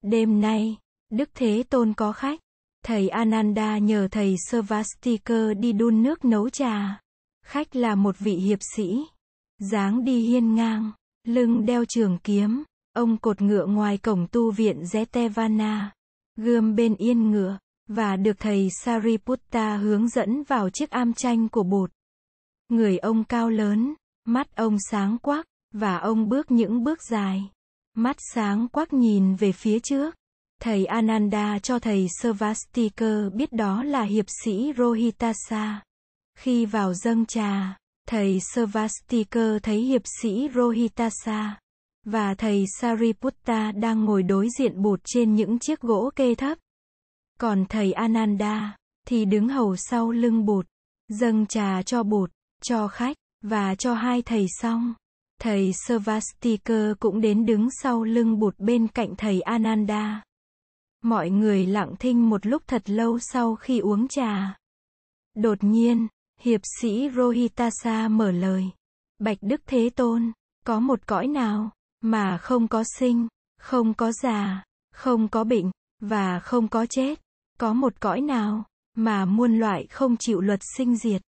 Đêm 0.03 0.41
nay, 0.41 0.77
Đức 1.11 1.31
Thế 1.35 1.63
Tôn 1.71 1.95
có 1.95 2.13
khách. 2.13 2.41
Thầy 2.85 3.09
Ananda 3.09 3.79
nhờ 3.79 4.09
thầy 4.11 4.37
Svastikar 4.51 5.59
đi 5.59 5.73
đun 5.73 6.03
nước 6.03 6.25
nấu 6.25 6.51
trà. 6.51 7.01
Khách 7.47 7.77
là 7.77 7.95
một 7.95 8.19
vị 8.19 8.35
hiệp 8.35 8.59
sĩ. 8.77 9.05
dáng 9.59 10.05
đi 10.05 10.21
hiên 10.21 10.55
ngang, 10.55 10.93
lưng 11.25 11.67
đeo 11.67 11.85
trường 11.89 12.19
kiếm. 12.19 12.65
Ông 12.93 13.19
cột 13.19 13.43
ngựa 13.43 13.67
ngoài 13.67 13.99
cổng 13.99 14.27
tu 14.33 14.51
viện 14.51 14.83
Zetevana. 14.83 15.89
Gươm 16.37 16.75
bên 16.75 16.95
yên 16.95 17.31
ngựa. 17.31 17.59
Và 17.95 18.17
được 18.17 18.39
thầy 18.39 18.69
Sariputta 18.71 19.77
hướng 19.77 20.09
dẫn 20.09 20.43
vào 20.43 20.71
chiếc 20.71 20.91
am 20.91 21.13
tranh 21.13 21.49
của 21.49 21.63
bột. 21.63 21.91
Người 22.69 22.99
ông 22.99 23.25
cao 23.25 23.51
lớn, 23.51 23.95
mắt 24.25 24.57
ông 24.57 24.77
sáng 24.91 25.19
quắc, 25.19 25.47
và 25.73 25.97
ông 25.97 26.29
bước 26.29 26.51
những 26.51 26.85
bước 26.85 26.99
dài. 27.11 27.51
Mắt 27.97 28.17
sáng 28.35 28.69
quắc 28.69 28.93
nhìn 28.93 29.35
về 29.35 29.53
phía 29.53 29.79
trước. 29.81 30.15
Thầy 30.63 30.85
Ananda 30.85 31.59
cho 31.59 31.79
thầy 31.79 32.07
Svastikar 32.21 33.33
biết 33.35 33.53
đó 33.53 33.83
là 33.83 34.03
hiệp 34.03 34.27
sĩ 34.45 34.73
Rohitasa. 34.79 35.83
Khi 36.39 36.67
vào 36.67 36.95
dâng 36.95 37.27
trà, 37.27 37.77
thầy 38.09 38.41
Svastikar 38.55 39.57
thấy 39.63 39.81
hiệp 39.81 40.03
sĩ 40.21 40.49
Rohitasa 40.55 41.59
và 42.07 42.35
thầy 42.35 42.65
Sariputta 42.81 43.73
đang 43.73 44.05
ngồi 44.05 44.23
đối 44.23 44.49
diện 44.59 44.83
bụt 44.83 45.01
trên 45.05 45.35
những 45.35 45.59
chiếc 45.59 45.81
gỗ 45.81 46.11
kê 46.17 46.35
thấp. 46.35 46.59
Còn 47.41 47.65
thầy 47.69 47.93
Ananda 47.93 48.77
thì 49.07 49.25
đứng 49.25 49.49
hầu 49.49 49.77
sau 49.77 50.11
lưng 50.11 50.45
bột 50.45 50.67
dâng 51.09 51.47
trà 51.47 51.83
cho 51.83 52.03
bột 52.03 52.31
cho 52.63 52.89
khách 52.89 53.17
và 53.43 53.75
cho 53.75 53.95
hai 53.95 54.23
thầy 54.23 54.47
xong. 54.49 54.95
Thầy 55.41 55.73
Svastika 55.73 56.95
cũng 57.01 57.21
đến 57.21 57.47
đứng 57.47 57.69
sau 57.83 58.03
lưng 58.03 58.39
bụt 58.39 58.55
bên 58.59 58.89
cạnh 58.89 59.17
thầy 59.17 59.41
Ananda. 59.41 60.23
Mọi 61.03 61.31
người 61.31 61.67
lặng 61.67 61.95
thinh 61.99 62.31
một 62.31 62.47
lúc 62.47 62.63
thật 62.67 62.91
lâu 62.91 63.19
sau 63.19 63.57
khi 63.57 63.79
uống 63.79 64.09
trà. 64.09 64.57
Đột 65.35 65.59
nhiên, 65.65 66.09
hiệp 66.41 66.61
sĩ 66.81 67.11
Rohitasa 67.17 68.09
mở 68.09 68.31
lời. 68.31 68.71
Bạch 69.19 69.39
Đức 69.41 69.61
Thế 69.67 69.91
Tôn, 69.97 70.33
có 70.65 70.81
một 70.81 71.07
cõi 71.07 71.27
nào, 71.27 71.71
mà 72.01 72.39
không 72.39 72.69
có 72.69 72.85
sinh, 72.99 73.29
không 73.59 73.95
có 73.95 74.13
già, 74.13 74.65
không 74.93 75.29
có 75.29 75.45
bệnh, 75.45 75.71
và 76.01 76.41
không 76.41 76.69
có 76.69 76.87
chết. 76.87 77.21
Có 77.61 77.73
một 77.73 78.01
cõi 78.01 78.21
nào, 78.21 78.65
mà 78.95 79.25
muôn 79.25 79.59
loại 79.59 79.87
không 79.87 80.17
chịu 80.17 80.41
luật 80.41 80.61
sinh 80.77 80.97
diệt. 80.97 81.23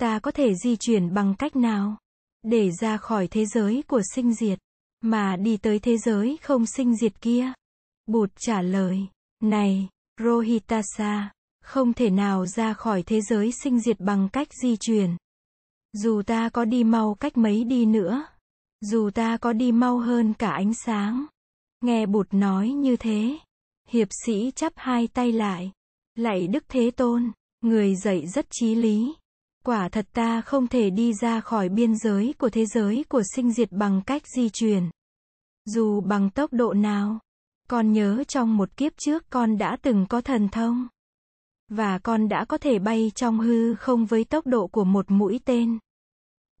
Ta 0.00 0.18
có 0.18 0.30
thể 0.30 0.54
di 0.54 0.76
chuyển 0.76 1.14
bằng 1.14 1.34
cách 1.38 1.56
nào? 1.56 1.98
Để 2.42 2.70
ra 2.80 2.96
khỏi 2.96 3.28
thế 3.28 3.46
giới 3.46 3.82
của 3.88 4.02
sinh 4.14 4.34
diệt, 4.34 4.58
mà 5.00 5.36
đi 5.36 5.56
tới 5.56 5.78
thế 5.78 5.98
giới 5.98 6.38
không 6.42 6.66
sinh 6.66 6.96
diệt 6.96 7.20
kia. 7.20 7.52
Bụt 8.06 8.30
trả 8.36 8.62
lời. 8.62 8.98
Này, 9.42 9.88
Rohitasa, 10.20 11.32
không 11.62 11.92
thể 11.92 12.10
nào 12.10 12.46
ra 12.46 12.72
khỏi 12.72 13.02
thế 13.02 13.20
giới 13.20 13.52
sinh 13.62 13.80
diệt 13.80 14.00
bằng 14.00 14.28
cách 14.28 14.48
di 14.62 14.76
chuyển. 14.76 15.16
Dù 15.92 16.22
ta 16.26 16.48
có 16.48 16.64
đi 16.64 16.84
mau 16.84 17.14
cách 17.14 17.36
mấy 17.36 17.64
đi 17.64 17.86
nữa, 17.86 18.26
Dù 18.80 19.10
ta 19.14 19.36
có 19.36 19.52
đi 19.52 19.72
mau 19.72 19.98
hơn 19.98 20.34
cả 20.34 20.50
ánh 20.50 20.74
sáng. 20.74 21.26
Nghe 21.80 22.06
bụt 22.06 22.26
nói 22.30 22.68
như 22.68 22.96
thế. 22.96 23.38
Hiệp 23.88 24.08
sĩ 24.26 24.50
chắp 24.56 24.72
hai 24.76 25.08
tay 25.08 25.32
lại. 25.32 25.72
Lạy 26.14 26.46
Đức 26.46 26.64
Thế 26.68 26.90
Tôn, 26.90 27.32
người 27.60 27.94
dạy 27.96 28.26
rất 28.26 28.46
trí 28.50 28.74
lý. 28.74 29.14
Quả 29.64 29.88
thật 29.88 30.06
ta 30.12 30.40
không 30.40 30.66
thể 30.66 30.90
đi 30.90 31.12
ra 31.12 31.40
khỏi 31.40 31.68
biên 31.68 31.96
giới 31.96 32.34
của 32.38 32.50
thế 32.50 32.66
giới 32.66 33.04
của 33.08 33.22
sinh 33.34 33.52
diệt 33.52 33.72
bằng 33.72 34.02
cách 34.06 34.22
di 34.36 34.48
chuyển. 34.48 34.90
Dù 35.64 36.00
bằng 36.00 36.30
tốc 36.30 36.52
độ 36.52 36.72
nào. 36.72 37.18
Con 37.68 37.92
nhớ 37.92 38.24
trong 38.28 38.56
một 38.56 38.76
kiếp 38.76 38.92
trước 38.96 39.24
con 39.30 39.58
đã 39.58 39.76
từng 39.82 40.06
có 40.08 40.20
thần 40.20 40.48
thông. 40.48 40.88
Và 41.68 41.98
con 41.98 42.28
đã 42.28 42.44
có 42.44 42.58
thể 42.58 42.78
bay 42.78 43.12
trong 43.14 43.38
hư 43.38 43.74
không 43.74 44.06
với 44.06 44.24
tốc 44.24 44.46
độ 44.46 44.66
của 44.66 44.84
một 44.84 45.10
mũi 45.10 45.40
tên. 45.44 45.78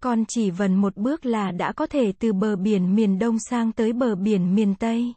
Con 0.02 0.24
chỉ 0.28 0.50
vần 0.50 0.74
một 0.74 0.96
bước 0.96 1.26
là 1.26 1.50
đã 1.50 1.72
có 1.72 1.86
thể 1.86 2.12
từ 2.18 2.32
bờ 2.32 2.56
biển 2.56 2.94
miền 2.94 3.18
Đông 3.18 3.38
sang 3.38 3.72
tới 3.72 3.92
bờ 3.92 4.14
biển 4.14 4.54
miền 4.54 4.74
Tây. 4.74 5.14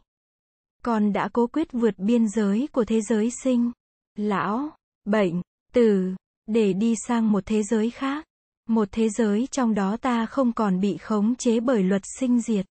Con 0.88 1.12
đã 1.12 1.28
cố 1.32 1.46
quyết 1.46 1.72
vượt 1.72 1.98
biên 1.98 2.28
giới 2.28 2.68
của 2.72 2.84
thế 2.84 3.00
giới 3.00 3.30
sinh, 3.42 3.72
lão, 4.16 4.70
bệnh, 5.04 5.42
tử, 5.72 6.14
để 6.46 6.72
đi 6.72 6.94
sang 7.06 7.32
một 7.32 7.46
thế 7.46 7.62
giới 7.62 7.90
khác. 7.90 8.24
Một 8.68 8.88
thế 8.92 9.08
giới 9.08 9.48
trong 9.50 9.74
đó 9.74 9.96
ta 9.96 10.26
không 10.26 10.52
còn 10.52 10.80
bị 10.80 10.96
khống 10.96 11.34
chế 11.36 11.60
bởi 11.60 11.82
luật 11.82 12.02
sinh 12.18 12.40
diệt. 12.40 12.66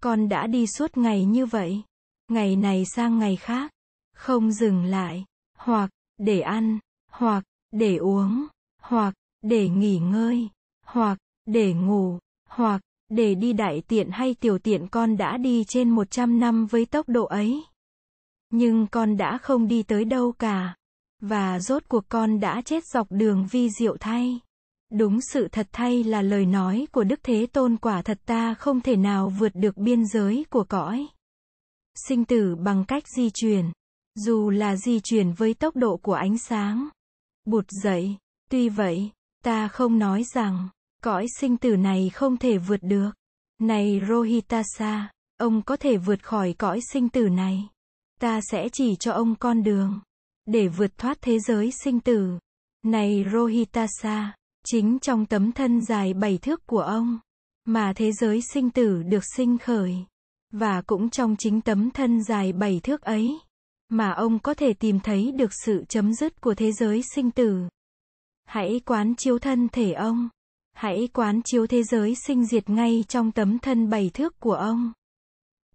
Con 0.00 0.28
đã 0.28 0.46
đi 0.46 0.66
suốt 0.66 0.96
ngày 0.96 1.24
như 1.24 1.46
vậy. 1.46 1.82
Ngày 2.28 2.56
này 2.56 2.84
sang 2.94 3.18
ngày 3.18 3.36
khác. 3.36 3.72
Không 4.16 4.52
dừng 4.52 4.84
lại. 4.84 5.24
Hoặc, 5.58 5.90
để 6.18 6.40
ăn. 6.40 6.78
Hoặc, 7.10 7.44
để 7.70 7.96
uống. 7.96 8.46
Hoặc, 8.82 9.14
để 9.42 9.68
nghỉ 9.68 9.98
ngơi. 9.98 10.48
Hoặc, 10.86 11.18
để 11.46 11.72
ngủ. 11.74 12.18
Hoặc, 12.48 12.80
để 13.08 13.34
đi 13.34 13.52
đại 13.52 13.82
tiện 13.88 14.10
hay 14.10 14.34
tiểu 14.34 14.58
tiện 14.58 14.88
con 14.88 15.16
đã 15.16 15.36
đi 15.36 15.64
trên 15.68 15.90
100 15.90 16.40
năm 16.40 16.66
với 16.66 16.86
tốc 16.86 17.08
độ 17.08 17.24
ấy. 17.24 17.64
Nhưng 18.50 18.86
con 18.86 19.16
đã 19.16 19.38
không 19.38 19.68
đi 19.68 19.82
tới 19.82 20.04
đâu 20.04 20.32
cả. 20.32 20.74
Và 21.20 21.60
rốt 21.60 21.82
cuộc 21.88 22.04
con 22.08 22.40
đã 22.40 22.62
chết 22.64 22.84
dọc 22.86 23.06
đường 23.10 23.46
vi 23.50 23.70
diệu 23.70 23.96
thay. 24.00 24.40
Đúng 24.92 25.20
sự 25.20 25.48
thật 25.52 25.68
thay 25.72 26.04
là 26.04 26.22
lời 26.22 26.46
nói 26.46 26.86
của 26.92 27.04
Đức 27.04 27.20
Thế 27.22 27.46
Tôn 27.46 27.76
quả 27.76 28.02
thật 28.02 28.20
ta 28.26 28.54
không 28.54 28.80
thể 28.80 28.96
nào 28.96 29.28
vượt 29.38 29.52
được 29.54 29.76
biên 29.76 30.06
giới 30.06 30.44
của 30.50 30.64
cõi. 30.64 31.06
Sinh 32.08 32.24
tử 32.24 32.56
bằng 32.56 32.84
cách 32.84 33.08
di 33.16 33.30
chuyển. 33.30 33.72
Dù 34.14 34.50
là 34.50 34.76
di 34.76 35.00
chuyển 35.00 35.32
với 35.32 35.54
tốc 35.54 35.76
độ 35.76 35.96
của 35.96 36.12
ánh 36.12 36.38
sáng. 36.38 36.88
Bụt 37.44 37.64
dậy. 37.70 38.16
Tuy 38.50 38.68
vậy, 38.68 39.10
ta 39.44 39.68
không 39.68 39.98
nói 39.98 40.24
rằng, 40.34 40.68
cõi 41.04 41.26
sinh 41.40 41.56
tử 41.56 41.76
này 41.76 42.10
không 42.14 42.36
thể 42.36 42.58
vượt 42.58 42.80
được. 42.82 43.10
Này 43.60 44.00
Rohitasa, 44.08 45.10
ông 45.38 45.62
có 45.62 45.76
thể 45.76 45.96
vượt 45.96 46.22
khỏi 46.22 46.54
cõi 46.58 46.80
sinh 46.92 47.08
tử 47.08 47.28
này. 47.28 47.68
Ta 48.20 48.40
sẽ 48.50 48.68
chỉ 48.72 48.96
cho 49.00 49.12
ông 49.12 49.34
con 49.34 49.62
đường. 49.62 50.00
Để 50.46 50.68
vượt 50.68 50.98
thoát 50.98 51.18
thế 51.20 51.38
giới 51.38 51.70
sinh 51.84 52.00
tử. 52.00 52.38
Này 52.82 53.24
Rohitasa, 53.32 54.34
chính 54.66 54.98
trong 54.98 55.26
tấm 55.26 55.52
thân 55.52 55.80
dài 55.80 56.14
bảy 56.14 56.38
thước 56.38 56.66
của 56.66 56.80
ông, 56.80 57.18
mà 57.64 57.92
thế 57.96 58.12
giới 58.12 58.40
sinh 58.52 58.70
tử 58.70 59.02
được 59.02 59.24
sinh 59.36 59.58
khởi. 59.58 59.96
Và 60.52 60.82
cũng 60.82 61.10
trong 61.10 61.36
chính 61.38 61.60
tấm 61.60 61.90
thân 61.90 62.22
dài 62.22 62.52
bảy 62.52 62.80
thước 62.82 63.02
ấy, 63.02 63.38
mà 63.88 64.10
ông 64.10 64.38
có 64.38 64.54
thể 64.54 64.72
tìm 64.72 65.00
thấy 65.00 65.32
được 65.32 65.50
sự 65.64 65.84
chấm 65.88 66.14
dứt 66.14 66.40
của 66.40 66.54
thế 66.54 66.72
giới 66.72 67.02
sinh 67.14 67.30
tử. 67.30 67.68
Hãy 68.44 68.80
quán 68.84 69.14
chiếu 69.16 69.38
thân 69.38 69.68
thể 69.68 69.92
ông. 69.92 70.28
Hãy 70.74 71.08
quán 71.12 71.40
chiếu 71.44 71.66
thế 71.66 71.82
giới 71.82 72.14
sinh 72.26 72.46
diệt 72.46 72.70
ngay 72.70 73.04
trong 73.08 73.32
tấm 73.32 73.58
thân 73.58 73.90
bảy 73.90 74.10
thước 74.14 74.40
của 74.40 74.54
ông. 74.54 74.92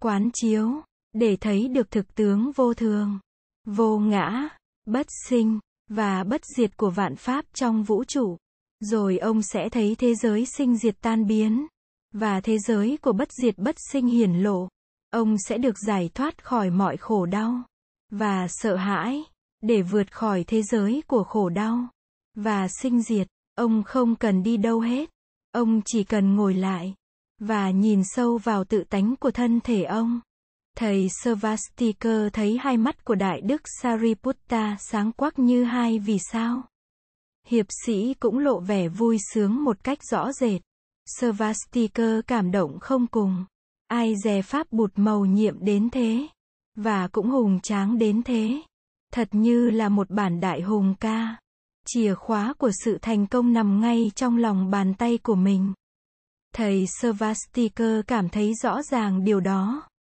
Quán 0.01 0.29
chiếu, 0.33 0.71
để 1.13 1.35
thấy 1.35 1.67
được 1.67 1.91
thực 1.91 2.15
tướng 2.15 2.51
vô 2.55 2.73
thường, 2.73 3.19
vô 3.65 3.99
ngã, 3.99 4.49
bất 4.85 5.07
sinh, 5.27 5.59
và 5.89 6.23
bất 6.23 6.41
diệt 6.57 6.77
của 6.77 6.89
vạn 6.89 7.15
pháp 7.15 7.45
trong 7.53 7.83
vũ 7.83 8.03
trụ. 8.03 8.37
Rồi 8.79 9.17
ông 9.17 9.41
sẽ 9.41 9.69
thấy 9.69 9.95
thế 9.95 10.15
giới 10.15 10.45
sinh 10.45 10.77
diệt 10.77 10.95
tan 11.01 11.27
biến. 11.27 11.67
Và 12.13 12.41
thế 12.41 12.57
giới 12.57 12.97
của 13.01 13.13
bất 13.13 13.31
diệt 13.31 13.57
bất 13.57 13.75
sinh 13.91 14.07
hiển 14.07 14.33
lộ. 14.33 14.67
Ông 15.09 15.35
sẽ 15.47 15.57
được 15.57 15.75
giải 15.87 16.09
thoát 16.13 16.43
khỏi 16.43 16.69
mọi 16.69 16.97
khổ 16.97 17.25
đau. 17.25 17.63
Và 18.11 18.47
sợ 18.49 18.75
hãi. 18.75 19.23
Để 19.61 19.81
vượt 19.81 20.13
khỏi 20.13 20.43
thế 20.47 20.61
giới 20.61 21.03
của 21.07 21.23
khổ 21.23 21.49
đau. 21.49 21.87
Và 22.35 22.67
sinh 22.67 23.01
diệt. 23.01 23.27
Ông 23.59 23.83
không 23.83 24.15
cần 24.15 24.43
đi 24.43 24.57
đâu 24.57 24.79
hết. 24.79 25.09
Ông 25.51 25.81
chỉ 25.85 26.03
cần 26.03 26.35
ngồi 26.35 26.53
lại. 26.53 26.93
Và 27.39 27.71
nhìn 27.71 28.01
sâu 28.03 28.37
vào 28.37 28.63
tự 28.63 28.83
tánh 28.83 29.15
của 29.15 29.31
thân 29.31 29.59
thể 29.59 29.83
ông. 29.83 30.19
Thầy 30.77 31.07
Svastika 31.23 32.29
thấy 32.33 32.57
hai 32.57 32.77
mắt 32.77 33.05
của 33.05 33.15
Đại 33.15 33.41
Đức 33.41 33.61
Sariputta 33.81 34.77
sáng 34.79 35.11
quắc 35.11 35.39
như 35.39 35.63
hai 35.63 35.99
vì 35.99 36.17
sao. 36.31 36.63
Hiệp 37.47 37.65
sĩ 37.85 38.13
cũng 38.13 38.39
lộ 38.39 38.59
vẻ 38.59 38.87
vui 38.87 39.17
sướng 39.33 39.63
một 39.63 39.83
cách 39.83 39.99
rõ 40.11 40.31
rệt. 40.31 40.61
Svastika 41.19 42.21
cảm 42.27 42.51
động 42.51 42.79
không 42.79 43.07
cùng. 43.07 43.45
Ai 43.87 44.15
dè 44.23 44.41
pháp 44.41 44.71
bụt 44.71 44.91
màu 44.95 45.25
nhiệm 45.25 45.65
đến 45.65 45.89
thế. 45.89 46.27
Và 46.75 47.07
cũng 47.07 47.29
hùng 47.29 47.59
tráng 47.63 47.97
đến 47.97 48.23
thế. 48.23 48.61
Thật 49.13 49.29
như 49.31 49.69
là 49.69 49.89
một 49.89 50.09
bản 50.09 50.39
đại 50.39 50.61
hùng 50.61 50.95
ca. 50.99 51.37
Chìa 51.87 52.13
khóa 52.15 52.53
của 52.57 52.71
sự 52.83 52.97
thành 53.01 53.27
công 53.27 53.53
nằm 53.53 53.81
ngay 53.81 54.11
trong 54.15 54.37
lòng 54.37 54.71
bàn 54.71 54.93
tay 54.93 55.17
của 55.17 55.35
mình. 55.35 55.73
Thầy 56.55 56.85
Svastikar 56.87 57.99
cảm 58.07 58.29
thấy 58.29 58.53
rõ 58.63 58.81
ràng 58.81 59.23
điều 59.23 59.39
đó. 59.39 59.88